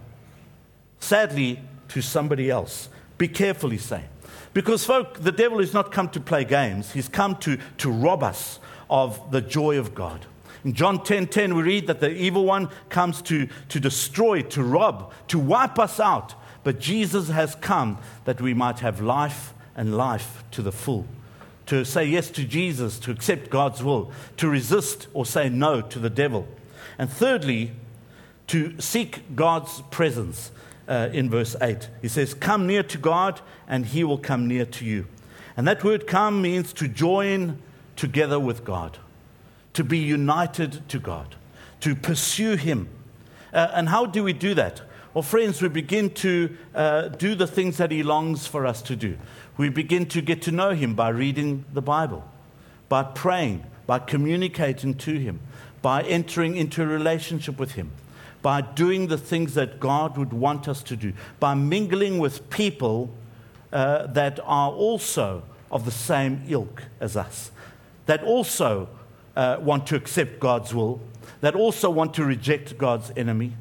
Sadly, 0.98 1.60
to 1.88 2.00
somebody 2.02 2.50
else. 2.50 2.88
Be 3.18 3.28
careful, 3.28 3.70
he's 3.70 3.84
saying. 3.84 4.08
Because, 4.56 4.86
folk, 4.86 5.20
the 5.20 5.32
devil 5.32 5.58
has 5.58 5.74
not 5.74 5.92
come 5.92 6.08
to 6.08 6.18
play 6.18 6.42
games, 6.42 6.92
he's 6.92 7.10
come 7.10 7.36
to, 7.40 7.58
to 7.76 7.90
rob 7.90 8.22
us 8.22 8.58
of 8.88 9.30
the 9.30 9.42
joy 9.42 9.78
of 9.78 9.94
God. 9.94 10.24
In 10.64 10.72
John 10.72 11.00
10:10, 11.00 11.04
10, 11.04 11.26
10, 11.26 11.54
we 11.56 11.62
read 11.62 11.86
that 11.88 12.00
the 12.00 12.08
evil 12.10 12.46
one 12.46 12.70
comes 12.88 13.20
to, 13.20 13.50
to 13.68 13.78
destroy, 13.78 14.40
to 14.40 14.62
rob, 14.62 15.12
to 15.28 15.38
wipe 15.38 15.78
us 15.78 16.00
out. 16.00 16.34
But 16.64 16.80
Jesus 16.80 17.28
has 17.28 17.54
come 17.56 17.98
that 18.24 18.40
we 18.40 18.54
might 18.54 18.78
have 18.78 19.02
life 19.02 19.52
and 19.76 19.94
life 19.94 20.42
to 20.52 20.62
the 20.62 20.72
full 20.72 21.06
to 21.66 21.84
say 21.84 22.06
yes 22.06 22.30
to 22.30 22.44
Jesus, 22.44 22.98
to 23.00 23.10
accept 23.10 23.50
God's 23.50 23.82
will, 23.82 24.10
to 24.38 24.48
resist 24.48 25.06
or 25.12 25.26
say 25.26 25.50
no 25.50 25.82
to 25.82 25.98
the 25.98 26.08
devil. 26.08 26.48
And 26.96 27.10
thirdly, 27.10 27.72
to 28.46 28.80
seek 28.80 29.36
God's 29.36 29.82
presence 29.90 30.50
uh, 30.88 31.08
in 31.12 31.30
verse 31.30 31.56
8. 31.60 31.88
He 32.02 32.08
says, 32.08 32.34
Come 32.34 32.66
near 32.66 32.82
to 32.84 32.98
God, 32.98 33.40
and 33.66 33.86
he 33.86 34.04
will 34.04 34.18
come 34.18 34.46
near 34.46 34.66
to 34.66 34.84
you. 34.84 35.06
And 35.56 35.66
that 35.66 35.82
word 35.82 36.06
come 36.06 36.42
means 36.42 36.72
to 36.74 36.88
join 36.88 37.58
together 37.96 38.38
with 38.38 38.64
God, 38.64 38.98
to 39.72 39.82
be 39.82 39.98
united 39.98 40.88
to 40.88 40.98
God, 40.98 41.36
to 41.80 41.94
pursue 41.94 42.56
him. 42.56 42.88
Uh, 43.52 43.70
and 43.72 43.88
how 43.88 44.06
do 44.06 44.22
we 44.22 44.32
do 44.32 44.54
that? 44.54 44.82
Well, 45.14 45.22
friends, 45.22 45.62
we 45.62 45.68
begin 45.68 46.10
to 46.10 46.54
uh, 46.74 47.08
do 47.08 47.34
the 47.34 47.46
things 47.46 47.78
that 47.78 47.90
he 47.90 48.02
longs 48.02 48.46
for 48.46 48.66
us 48.66 48.82
to 48.82 48.96
do 48.96 49.16
we 49.56 49.68
begin 49.68 50.06
to 50.06 50.20
get 50.20 50.42
to 50.42 50.50
know 50.50 50.70
Him 50.70 50.94
by 50.94 51.08
reading 51.08 51.64
the 51.72 51.82
Bible, 51.82 52.24
by 52.88 53.02
praying, 53.02 53.64
by 53.86 53.98
communicating 53.98 54.94
to 54.94 55.18
Him, 55.18 55.40
by 55.82 56.02
entering 56.02 56.56
into 56.56 56.82
a 56.82 56.86
relationship 56.86 57.58
with 57.58 57.72
Him, 57.72 57.92
by 58.42 58.60
doing 58.60 59.08
the 59.08 59.18
things 59.18 59.54
that 59.54 59.80
God 59.80 60.16
would 60.16 60.32
want 60.32 60.68
us 60.68 60.82
to 60.84 60.96
do, 60.96 61.12
by 61.40 61.54
mingling 61.54 62.18
with 62.18 62.48
people 62.50 63.10
uh, 63.72 64.06
that 64.06 64.38
are 64.44 64.70
also 64.70 65.42
of 65.70 65.84
the 65.84 65.90
same 65.90 66.42
ilk 66.48 66.84
as 67.00 67.16
us, 67.16 67.50
that 68.06 68.22
also 68.22 68.88
uh, 69.36 69.58
want 69.60 69.86
to 69.88 69.96
accept 69.96 70.40
God's 70.40 70.74
will, 70.74 71.00
that 71.40 71.54
also 71.54 71.90
want 71.90 72.14
to 72.14 72.24
reject 72.24 72.78
God's 72.78 73.12
enemy, 73.16 73.52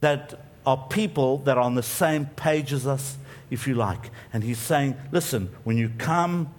that 0.00 0.34
are 0.66 0.86
people 0.88 1.38
that 1.38 1.58
are 1.58 1.64
on 1.64 1.74
the 1.74 1.82
same 1.82 2.26
page 2.26 2.72
as 2.72 2.86
us 2.86 3.16
if 3.50 3.66
you 3.66 3.74
like. 3.74 4.10
And 4.32 4.42
he's 4.42 4.58
saying, 4.58 4.96
listen, 5.12 5.54
when 5.64 5.76
you 5.76 5.90
come 5.98 6.52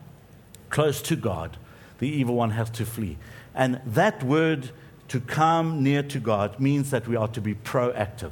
close 0.70 1.02
to 1.04 1.16
God, 1.16 1.58
the 2.00 2.08
evil 2.08 2.36
one 2.36 2.52
has 2.52 2.70
to 2.72 2.86
flee. 2.86 3.18
And 3.54 3.82
that 3.86 4.24
word, 4.24 4.72
to 5.08 5.20
come 5.20 5.84
near 5.84 6.04
to 6.04 6.20
God, 6.20 6.60
means 6.60 6.92
that 6.92 7.08
we 7.08 7.16
are 7.16 7.28
to 7.30 7.42
be 7.42 7.56
proactive. 7.56 8.32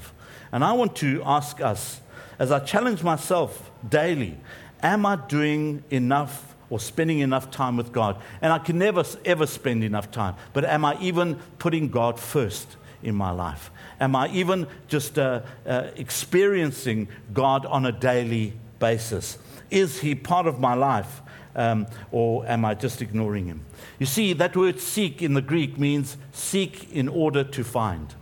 And 0.52 0.64
I 0.64 0.74
want 0.74 0.96
to 0.98 1.22
ask 1.26 1.62
us, 1.62 2.02
as 2.40 2.52
I 2.52 2.60
challenge 2.60 3.04
myself 3.04 3.72
daily, 3.88 4.38
am 4.82 5.06
I 5.06 5.16
doing 5.16 5.84
enough 5.90 6.56
or 6.70 6.80
spending 6.80 7.20
enough 7.20 7.52
time 7.52 7.78
with 7.78 7.92
God? 7.92 8.22
And 8.42 8.52
I 8.52 8.60
can 8.60 8.78
never, 8.78 9.04
ever 9.26 9.46
spend 9.46 9.84
enough 9.84 10.12
time, 10.12 10.36
but 10.54 10.66
am 10.66 10.86
I 10.86 11.00
even 11.00 11.36
putting 11.60 11.90
God 11.90 12.20
first 12.20 12.78
in 13.02 13.16
my 13.16 13.32
life? 13.32 13.70
Am 14.00 14.16
I 14.16 14.30
even 14.30 14.68
just 14.88 15.20
uh, 15.20 15.42
uh, 15.66 15.90
experiencing 15.96 17.08
God 17.34 17.66
on 17.66 17.86
a 17.86 17.92
daily 17.92 18.54
basis? 18.80 19.38
Is 19.70 20.00
He 20.00 20.16
part 20.16 20.48
of 20.48 20.60
my 20.60 20.74
life? 20.74 21.22
Um, 21.56 21.88
or 22.12 22.46
am 22.48 22.66
I 22.66 22.74
just 22.74 23.02
ignoring 23.02 23.46
Him? 23.46 23.62
You 24.00 24.06
see, 24.06 24.34
that 24.34 24.56
word 24.56 24.80
seek 24.80 25.22
in 25.22 25.34
the 25.34 25.42
Greek 25.42 25.78
means 25.78 26.18
seek 26.32 26.92
in 26.92 27.08
order 27.08 27.44
to 27.44 27.64
find. 27.64 28.14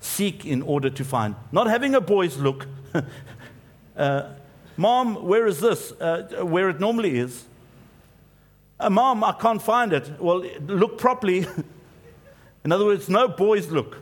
Seek 0.00 0.46
in 0.46 0.62
order 0.62 0.90
to 0.90 1.04
find. 1.04 1.34
Not 1.52 1.66
having 1.66 1.94
a 1.94 2.00
boy's 2.00 2.36
look, 2.38 2.66
uh, 3.96 4.28
Mom, 4.76 5.26
where 5.26 5.46
is 5.46 5.60
this? 5.60 5.92
Uh, 5.92 6.44
where 6.44 6.68
it 6.68 6.80
normally 6.80 7.18
is. 7.18 7.44
Uh, 8.80 8.90
Mom, 8.90 9.22
I 9.22 9.32
can't 9.32 9.62
find 9.62 9.92
it. 9.92 10.20
Well, 10.20 10.44
look 10.66 10.98
properly. 10.98 11.46
In 12.64 12.72
other 12.72 12.84
words, 12.84 13.08
no 13.08 13.28
boys 13.28 13.70
look. 13.70 13.98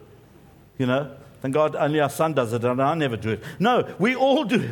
You 0.78 0.86
know, 0.86 1.14
thank 1.40 1.54
God 1.54 1.76
only 1.76 2.00
our 2.00 2.08
son 2.08 2.32
does 2.32 2.52
it, 2.52 2.64
and 2.64 2.80
I 2.80 2.94
never 2.94 3.16
do 3.16 3.30
it. 3.30 3.42
No, 3.58 3.94
we 3.98 4.14
all 4.14 4.44
do 4.44 4.60
it. 4.60 4.70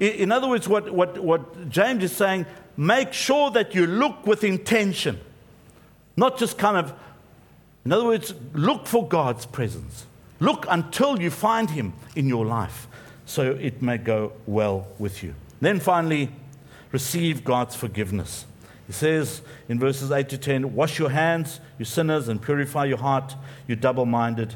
In 0.00 0.32
other 0.32 0.48
words, 0.48 0.66
what, 0.66 0.90
what, 0.92 1.22
what 1.22 1.68
James 1.68 2.02
is 2.02 2.16
saying, 2.16 2.46
make 2.76 3.12
sure 3.12 3.50
that 3.50 3.74
you 3.74 3.86
look 3.86 4.26
with 4.26 4.42
intention, 4.42 5.20
not 6.16 6.38
just 6.38 6.56
kind 6.56 6.78
of, 6.78 6.94
in 7.84 7.92
other 7.92 8.06
words, 8.06 8.34
look 8.54 8.86
for 8.86 9.06
God's 9.06 9.44
presence. 9.44 10.06
Look 10.40 10.64
until 10.70 11.20
you 11.20 11.30
find 11.30 11.68
Him 11.68 11.92
in 12.16 12.26
your 12.26 12.46
life 12.46 12.88
so 13.26 13.52
it 13.52 13.82
may 13.82 13.98
go 13.98 14.32
well 14.46 14.88
with 14.98 15.22
you. 15.22 15.34
Then 15.60 15.78
finally, 15.78 16.30
receive 16.92 17.44
God's 17.44 17.76
forgiveness. 17.76 18.46
He 18.86 18.92
says 18.92 19.42
in 19.68 19.78
verses 19.78 20.10
8 20.10 20.28
to 20.30 20.38
10 20.38 20.74
Wash 20.74 20.98
your 20.98 21.10
hands, 21.10 21.60
you 21.78 21.84
sinners, 21.84 22.26
and 22.26 22.40
purify 22.40 22.86
your 22.86 22.98
heart, 22.98 23.36
you 23.68 23.76
double 23.76 24.06
minded. 24.06 24.54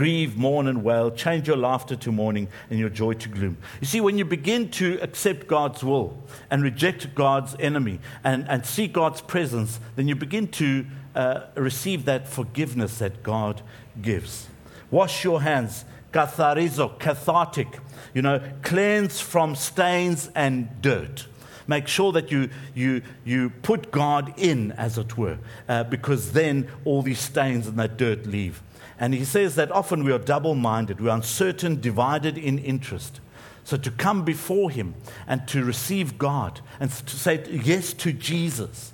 Grieve, 0.00 0.34
mourn, 0.34 0.66
and 0.66 0.82
wail. 0.82 1.10
Change 1.10 1.46
your 1.46 1.58
laughter 1.58 1.94
to 1.94 2.10
mourning 2.10 2.48
and 2.70 2.78
your 2.78 2.88
joy 2.88 3.12
to 3.12 3.28
gloom. 3.28 3.58
You 3.82 3.86
see, 3.86 4.00
when 4.00 4.16
you 4.16 4.24
begin 4.24 4.70
to 4.70 4.98
accept 5.02 5.46
God's 5.46 5.84
will 5.84 6.16
and 6.50 6.62
reject 6.62 7.14
God's 7.14 7.54
enemy 7.60 8.00
and, 8.24 8.48
and 8.48 8.64
see 8.64 8.86
God's 8.86 9.20
presence, 9.20 9.78
then 9.96 10.08
you 10.08 10.14
begin 10.14 10.48
to 10.52 10.86
uh, 11.14 11.40
receive 11.54 12.06
that 12.06 12.26
forgiveness 12.26 12.96
that 13.00 13.22
God 13.22 13.60
gives. 14.00 14.46
Wash 14.90 15.22
your 15.22 15.42
hands, 15.42 15.84
katharizo, 16.14 16.98
cathartic, 16.98 17.68
you 18.14 18.22
know, 18.22 18.40
cleanse 18.62 19.20
from 19.20 19.54
stains 19.54 20.30
and 20.34 20.80
dirt. 20.80 21.26
Make 21.66 21.88
sure 21.88 22.10
that 22.12 22.30
you, 22.30 22.48
you, 22.74 23.02
you 23.26 23.50
put 23.50 23.90
God 23.90 24.32
in, 24.38 24.72
as 24.72 24.96
it 24.96 25.18
were, 25.18 25.36
uh, 25.68 25.84
because 25.84 26.32
then 26.32 26.68
all 26.86 27.02
these 27.02 27.20
stains 27.20 27.66
and 27.66 27.78
that 27.78 27.98
dirt 27.98 28.24
leave. 28.24 28.62
And 29.00 29.14
he 29.14 29.24
says 29.24 29.56
that 29.56 29.72
often 29.72 30.04
we 30.04 30.12
are 30.12 30.18
double 30.18 30.54
minded, 30.54 31.00
we're 31.00 31.10
uncertain, 31.10 31.80
divided 31.80 32.38
in 32.38 32.58
interest. 32.58 33.20
So 33.64 33.76
to 33.78 33.90
come 33.90 34.24
before 34.24 34.70
him 34.70 34.94
and 35.26 35.48
to 35.48 35.64
receive 35.64 36.18
God 36.18 36.60
and 36.78 36.90
to 36.90 37.16
say 37.16 37.44
yes 37.50 37.92
to 37.94 38.12
Jesus, 38.12 38.92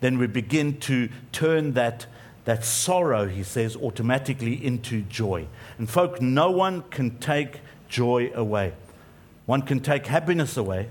then 0.00 0.18
we 0.18 0.26
begin 0.26 0.80
to 0.80 1.08
turn 1.30 1.74
that 1.74 2.06
that 2.44 2.64
sorrow, 2.64 3.28
he 3.28 3.44
says, 3.44 3.76
automatically 3.76 4.64
into 4.64 5.02
joy. 5.02 5.46
And, 5.78 5.88
folk, 5.88 6.20
no 6.20 6.50
one 6.50 6.82
can 6.90 7.18
take 7.18 7.60
joy 7.88 8.32
away. 8.34 8.72
One 9.46 9.62
can 9.62 9.80
take 9.80 10.06
happiness 10.06 10.56
away, 10.56 10.88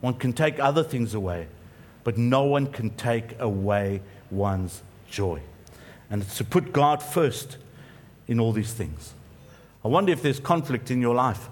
one 0.00 0.14
can 0.14 0.32
take 0.32 0.58
other 0.58 0.82
things 0.82 1.14
away, 1.14 1.46
but 2.04 2.18
no 2.18 2.44
one 2.44 2.66
can 2.66 2.90
take 2.90 3.38
away 3.38 4.02
one's 4.30 4.82
joy. 5.08 5.40
And 6.10 6.22
it's 6.22 6.36
to 6.38 6.44
put 6.44 6.72
God 6.72 7.02
first 7.02 7.58
in 8.32 8.40
all 8.40 8.50
these 8.50 8.72
things. 8.72 9.14
I 9.84 9.88
wonder 9.88 10.12
if 10.12 10.22
there's 10.22 10.40
conflict 10.40 10.90
in 10.90 11.00
your 11.00 11.14
life. 11.14 11.48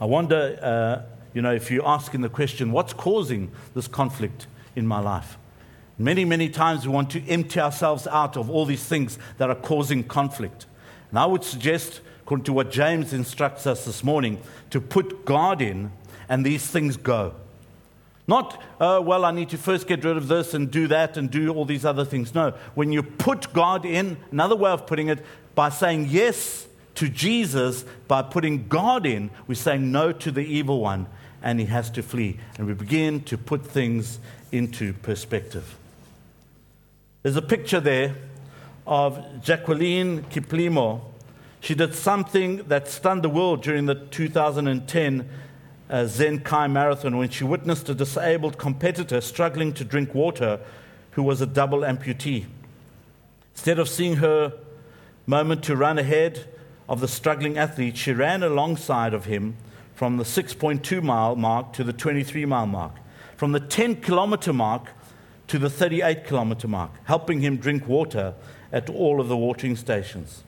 I 0.00 0.04
wonder, 0.04 0.58
uh, 0.60 1.10
you 1.32 1.42
know, 1.42 1.52
if 1.52 1.70
you're 1.70 1.86
asking 1.86 2.20
the 2.20 2.28
question, 2.28 2.70
what's 2.70 2.92
causing 2.92 3.50
this 3.74 3.88
conflict 3.88 4.46
in 4.76 4.86
my 4.86 5.00
life? 5.00 5.38
Many, 5.98 6.24
many 6.24 6.48
times 6.48 6.86
we 6.86 6.92
want 6.92 7.10
to 7.10 7.28
empty 7.28 7.60
ourselves 7.60 8.06
out 8.06 8.36
of 8.36 8.50
all 8.50 8.64
these 8.64 8.84
things 8.84 9.18
that 9.38 9.48
are 9.48 9.56
causing 9.56 10.04
conflict. 10.04 10.66
And 11.10 11.18
I 11.18 11.26
would 11.26 11.44
suggest, 11.44 12.00
according 12.22 12.44
to 12.44 12.52
what 12.52 12.70
James 12.70 13.12
instructs 13.12 13.66
us 13.66 13.84
this 13.84 14.02
morning, 14.02 14.40
to 14.70 14.80
put 14.80 15.24
God 15.24 15.62
in 15.62 15.92
and 16.28 16.44
these 16.44 16.66
things 16.66 16.96
go. 16.96 17.34
Not, 18.26 18.60
oh, 18.80 19.02
well, 19.02 19.24
I 19.24 19.30
need 19.30 19.50
to 19.50 19.58
first 19.58 19.86
get 19.86 20.02
rid 20.02 20.16
of 20.16 20.28
this 20.28 20.54
and 20.54 20.70
do 20.70 20.88
that 20.88 21.16
and 21.16 21.30
do 21.30 21.52
all 21.54 21.66
these 21.66 21.84
other 21.84 22.04
things. 22.04 22.34
No, 22.34 22.54
when 22.74 22.90
you 22.90 23.02
put 23.02 23.52
God 23.52 23.84
in, 23.84 24.16
another 24.32 24.56
way 24.56 24.70
of 24.70 24.86
putting 24.86 25.08
it, 25.08 25.24
by 25.54 25.68
saying 25.68 26.08
yes 26.10 26.66
to 26.96 27.08
Jesus, 27.08 27.84
by 28.08 28.22
putting 28.22 28.68
God 28.68 29.06
in, 29.06 29.30
we're 29.46 29.54
saying 29.54 29.90
no 29.90 30.12
to 30.12 30.30
the 30.30 30.40
evil 30.40 30.80
one, 30.80 31.06
and 31.42 31.60
he 31.60 31.66
has 31.66 31.90
to 31.90 32.02
flee. 32.02 32.38
And 32.56 32.66
we 32.66 32.74
begin 32.74 33.22
to 33.24 33.38
put 33.38 33.66
things 33.66 34.18
into 34.52 34.92
perspective. 34.92 35.76
There's 37.22 37.36
a 37.36 37.42
picture 37.42 37.80
there 37.80 38.14
of 38.86 39.42
Jacqueline 39.42 40.24
Kiplimo. 40.24 41.00
She 41.60 41.74
did 41.74 41.94
something 41.94 42.58
that 42.68 42.86
stunned 42.88 43.22
the 43.22 43.30
world 43.30 43.62
during 43.62 43.86
the 43.86 43.94
2010 43.94 45.28
uh, 45.88 45.94
Zheng 46.04 46.44
Kai 46.44 46.66
Marathon 46.66 47.16
when 47.16 47.30
she 47.30 47.44
witnessed 47.44 47.88
a 47.88 47.94
disabled 47.94 48.58
competitor 48.58 49.20
struggling 49.20 49.72
to 49.74 49.84
drink 49.84 50.14
water 50.14 50.60
who 51.12 51.22
was 51.22 51.40
a 51.40 51.46
double 51.46 51.80
amputee. 51.80 52.46
Instead 53.54 53.78
of 53.78 53.88
seeing 53.88 54.16
her 54.16 54.52
moment 55.26 55.62
to 55.64 55.76
run 55.76 55.98
ahead 55.98 56.46
of 56.88 57.00
the 57.00 57.08
struggling 57.08 57.56
athlete, 57.58 57.96
she 57.96 58.12
ran 58.12 58.42
alongside 58.42 59.14
of 59.14 59.24
him 59.24 59.56
from 59.94 60.16
the 60.16 60.24
6.2 60.24 61.02
mile 61.02 61.36
mark 61.36 61.72
to 61.72 61.84
the 61.84 61.92
23 61.92 62.44
mile 62.44 62.66
mark. 62.66 62.92
From 63.36 63.52
the 63.52 63.60
10 63.60 64.00
kilometer 64.00 64.52
mark, 64.52 64.90
to 65.46 65.58
the 65.58 65.70
38 65.70 66.24
kilometer 66.24 66.68
mark, 66.68 66.90
helping 67.04 67.40
him 67.40 67.56
drink 67.56 67.86
water 67.86 68.34
at 68.72 68.88
all 68.88 69.20
of 69.20 69.28
the 69.28 69.36
watering 69.36 69.76
stations. 69.76 70.42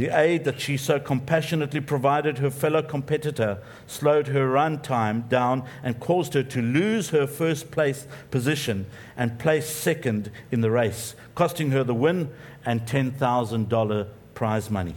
The 0.00 0.18
aid 0.18 0.44
that 0.44 0.62
she 0.62 0.78
so 0.78 0.98
compassionately 0.98 1.82
provided 1.82 2.38
her 2.38 2.48
fellow 2.48 2.80
competitor 2.80 3.58
slowed 3.86 4.28
her 4.28 4.48
run 4.48 4.80
time 4.80 5.26
down 5.28 5.64
and 5.82 6.00
caused 6.00 6.32
her 6.32 6.42
to 6.42 6.62
lose 6.62 7.10
her 7.10 7.26
first 7.26 7.70
place 7.70 8.06
position 8.30 8.86
and 9.14 9.38
place 9.38 9.68
second 9.68 10.30
in 10.50 10.62
the 10.62 10.70
race, 10.70 11.14
costing 11.34 11.72
her 11.72 11.84
the 11.84 11.92
win 11.92 12.30
and 12.64 12.86
$10,000 12.86 14.08
prize 14.32 14.70
money. 14.70 14.94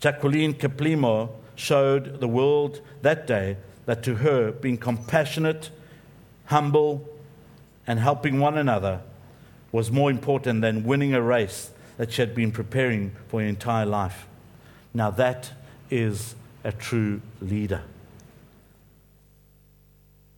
Jacqueline 0.00 0.54
Kiplimo 0.54 1.32
showed 1.54 2.18
the 2.18 2.26
world 2.26 2.80
that 3.02 3.26
day 3.26 3.58
that 3.84 4.02
to 4.04 4.14
her, 4.14 4.50
being 4.50 4.78
compassionate, 4.78 5.68
humble, 6.46 7.06
and 7.86 8.00
helping 8.00 8.40
one 8.40 8.56
another 8.56 9.02
was 9.72 9.90
more 9.90 10.10
important 10.10 10.62
than 10.62 10.84
winning 10.84 11.12
a 11.12 11.20
race 11.20 11.70
that 11.96 12.12
she 12.12 12.22
had 12.22 12.34
been 12.34 12.52
preparing 12.52 13.12
for 13.28 13.40
her 13.40 13.46
entire 13.46 13.86
life. 13.86 14.26
Now, 14.92 15.10
that 15.12 15.52
is 15.90 16.34
a 16.64 16.72
true 16.72 17.20
leader. 17.40 17.82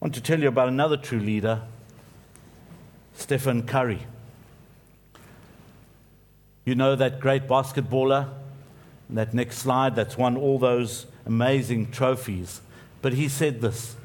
I 0.01 0.05
want 0.05 0.15
to 0.15 0.21
tell 0.21 0.39
you 0.39 0.47
about 0.47 0.69
another 0.69 0.97
true 0.97 1.19
leader, 1.19 1.63
Stephen 3.13 3.63
Curry. 3.63 3.99
You 6.65 6.75
know 6.75 6.95
that 6.95 7.19
great 7.19 7.47
basketballer? 7.47 8.29
That 9.09 9.33
next 9.33 9.57
slide, 9.57 9.95
that's 9.95 10.17
won 10.17 10.37
all 10.37 10.59
those 10.59 11.07
amazing 11.25 11.91
trophies. 11.91 12.61
But 13.01 13.13
he 13.13 13.27
said 13.27 13.59
this 13.59 13.95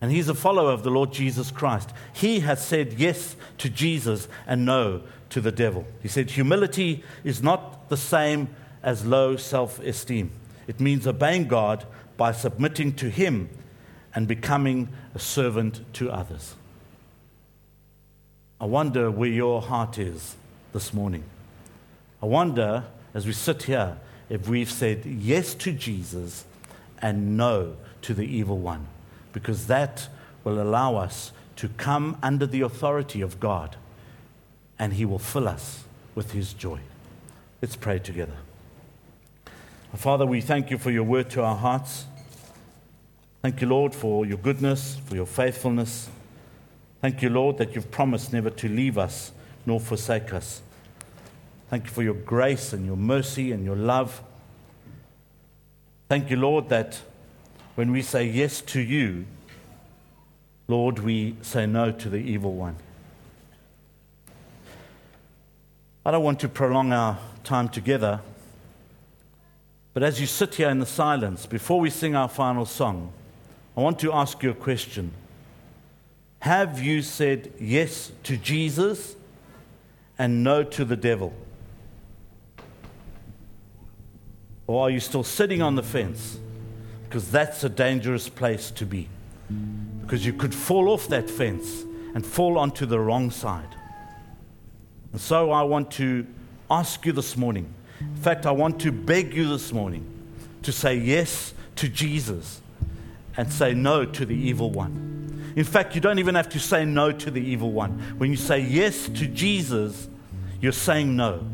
and 0.00 0.12
he's 0.12 0.28
a 0.28 0.34
follower 0.34 0.70
of 0.70 0.84
the 0.84 0.90
Lord 0.90 1.12
Jesus 1.12 1.50
Christ. 1.50 1.90
He 2.12 2.40
has 2.40 2.64
said 2.64 2.94
yes 2.94 3.34
to 3.58 3.68
Jesus 3.68 4.28
and 4.46 4.64
no 4.64 5.02
to 5.30 5.40
the 5.40 5.52
devil. 5.52 5.86
He 6.02 6.08
said, 6.08 6.30
Humility 6.30 7.04
is 7.24 7.42
not 7.42 7.88
the 7.88 7.96
same 7.96 8.48
as 8.82 9.04
low 9.04 9.36
self 9.36 9.78
esteem. 9.80 10.30
It 10.66 10.80
means 10.80 11.06
obeying 11.06 11.48
God 11.48 11.84
by 12.16 12.32
submitting 12.32 12.94
to 12.94 13.10
Him 13.10 13.48
and 14.14 14.26
becoming 14.26 14.88
a 15.14 15.18
servant 15.18 15.80
to 15.94 16.10
others. 16.10 16.54
I 18.60 18.64
wonder 18.64 19.10
where 19.10 19.28
your 19.28 19.62
heart 19.62 19.98
is 19.98 20.36
this 20.72 20.92
morning. 20.92 21.22
I 22.22 22.26
wonder, 22.26 22.84
as 23.14 23.26
we 23.26 23.32
sit 23.32 23.64
here, 23.64 23.96
if 24.28 24.48
we've 24.48 24.70
said 24.70 25.04
yes 25.04 25.54
to 25.54 25.72
Jesus 25.72 26.44
and 27.00 27.36
no 27.36 27.76
to 28.02 28.14
the 28.14 28.26
evil 28.26 28.58
one 28.58 28.86
because 29.32 29.66
that 29.68 30.08
will 30.44 30.60
allow 30.60 30.96
us 30.96 31.32
to 31.56 31.68
come 31.68 32.18
under 32.22 32.46
the 32.46 32.60
authority 32.60 33.20
of 33.20 33.38
God 33.40 33.76
and 34.78 34.94
He 34.94 35.04
will 35.04 35.18
fill 35.18 35.48
us 35.48 35.84
with 36.14 36.32
His 36.32 36.52
joy. 36.52 36.80
Let's 37.60 37.76
pray 37.76 37.98
together. 37.98 38.36
Father, 39.96 40.26
we 40.26 40.40
thank 40.40 40.70
you 40.70 40.78
for 40.78 40.90
your 40.90 41.02
word 41.02 41.30
to 41.30 41.42
our 41.42 41.56
hearts. 41.56 42.04
Thank 43.42 43.60
you, 43.60 43.68
Lord, 43.68 43.94
for 43.94 44.26
your 44.26 44.36
goodness, 44.36 44.96
for 45.06 45.16
your 45.16 45.26
faithfulness. 45.26 46.08
Thank 47.00 47.22
you, 47.22 47.30
Lord, 47.30 47.58
that 47.58 47.74
you've 47.74 47.90
promised 47.90 48.32
never 48.32 48.50
to 48.50 48.68
leave 48.68 48.98
us 48.98 49.32
nor 49.64 49.80
forsake 49.80 50.32
us. 50.32 50.62
Thank 51.70 51.84
you 51.84 51.90
for 51.90 52.02
your 52.02 52.14
grace 52.14 52.72
and 52.72 52.86
your 52.86 52.96
mercy 52.96 53.52
and 53.52 53.64
your 53.64 53.76
love. 53.76 54.22
Thank 56.08 56.30
you, 56.30 56.36
Lord, 56.36 56.68
that 56.68 57.00
when 57.74 57.92
we 57.92 58.02
say 58.02 58.24
yes 58.24 58.60
to 58.62 58.80
you, 58.80 59.26
Lord, 60.66 60.98
we 60.98 61.36
say 61.42 61.66
no 61.66 61.92
to 61.92 62.08
the 62.08 62.18
evil 62.18 62.54
one. 62.54 62.76
I 66.08 66.10
don't 66.10 66.22
want 66.22 66.40
to 66.40 66.48
prolong 66.48 66.94
our 66.94 67.18
time 67.44 67.68
together, 67.68 68.22
But 69.92 70.02
as 70.02 70.18
you 70.18 70.26
sit 70.26 70.54
here 70.54 70.70
in 70.70 70.78
the 70.78 70.86
silence, 70.86 71.44
before 71.44 71.80
we 71.80 71.90
sing 71.90 72.16
our 72.16 72.30
final 72.30 72.64
song, 72.64 73.12
I 73.76 73.82
want 73.82 73.98
to 73.98 74.14
ask 74.14 74.42
you 74.42 74.48
a 74.48 74.54
question. 74.54 75.12
Have 76.38 76.80
you 76.80 77.02
said 77.02 77.52
yes 77.60 78.10
to 78.22 78.38
Jesus 78.38 79.16
and 80.18 80.42
no 80.42 80.62
to 80.62 80.86
the 80.86 80.96
devil? 80.96 81.34
Or 84.66 84.86
are 84.86 84.90
you 84.90 85.00
still 85.00 85.24
sitting 85.24 85.60
on 85.60 85.74
the 85.74 85.82
fence? 85.82 86.38
Because 87.04 87.30
that's 87.30 87.64
a 87.64 87.68
dangerous 87.68 88.30
place 88.30 88.70
to 88.70 88.86
be. 88.86 89.10
Because 90.00 90.24
you 90.24 90.32
could 90.32 90.54
fall 90.54 90.88
off 90.88 91.06
that 91.08 91.28
fence 91.28 91.84
and 92.14 92.24
fall 92.24 92.56
onto 92.56 92.86
the 92.86 92.98
wrong 92.98 93.30
side. 93.30 93.74
And 95.12 95.20
so 95.20 95.50
I 95.50 95.62
want 95.62 95.90
to 95.92 96.26
ask 96.70 97.04
you 97.06 97.12
this 97.12 97.36
morning. 97.36 97.72
In 98.00 98.16
fact, 98.16 98.46
I 98.46 98.50
want 98.50 98.80
to 98.80 98.92
beg 98.92 99.34
you 99.34 99.48
this 99.48 99.72
morning 99.72 100.06
to 100.62 100.72
say 100.72 100.96
yes 100.96 101.54
to 101.76 101.88
Jesus 101.88 102.60
and 103.36 103.52
say 103.52 103.74
no 103.74 104.04
to 104.04 104.26
the 104.26 104.34
evil 104.34 104.70
one. 104.70 105.52
In 105.56 105.64
fact, 105.64 105.94
you 105.94 106.00
don't 106.00 106.18
even 106.18 106.34
have 106.34 106.48
to 106.50 106.60
say 106.60 106.84
no 106.84 107.10
to 107.10 107.30
the 107.30 107.40
evil 107.40 107.72
one. 107.72 107.98
When 108.18 108.30
you 108.30 108.36
say 108.36 108.60
yes 108.60 109.06
to 109.08 109.26
Jesus, 109.26 110.08
you're 110.60 110.72
saying 110.72 111.16
no. 111.16 111.44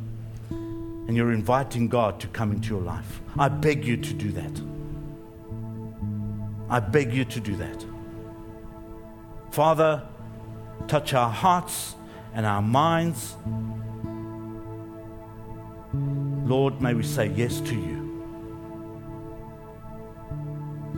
And 0.51 1.17
you're 1.17 1.33
inviting 1.33 1.89
God 1.89 2.21
to 2.21 2.27
come 2.29 2.51
into 2.53 2.71
your 2.71 2.83
life. 2.83 3.21
I 3.39 3.49
beg 3.49 3.85
you 3.85 3.97
to 3.97 4.15
do 4.15 4.33
that. 4.33 4.61
I 6.69 6.81
beg 6.81 7.13
you 7.13 7.25
to 7.27 7.41
do 7.41 7.57
that. 7.57 7.85
Father, 9.51 10.03
touch 10.89 11.15
our 11.15 11.31
hearts 11.31 11.95
and 12.35 12.45
our 12.45 12.63
minds. 12.63 13.37
Lord, 15.93 16.81
may 16.81 16.95
we 16.95 17.03
say 17.03 17.27
yes 17.29 17.61
to 17.61 17.75
you. 17.75 18.05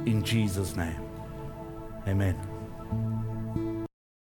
In 0.06 0.22
Jesus' 0.24 0.76
name. 0.76 1.00
Amen. 2.06 2.36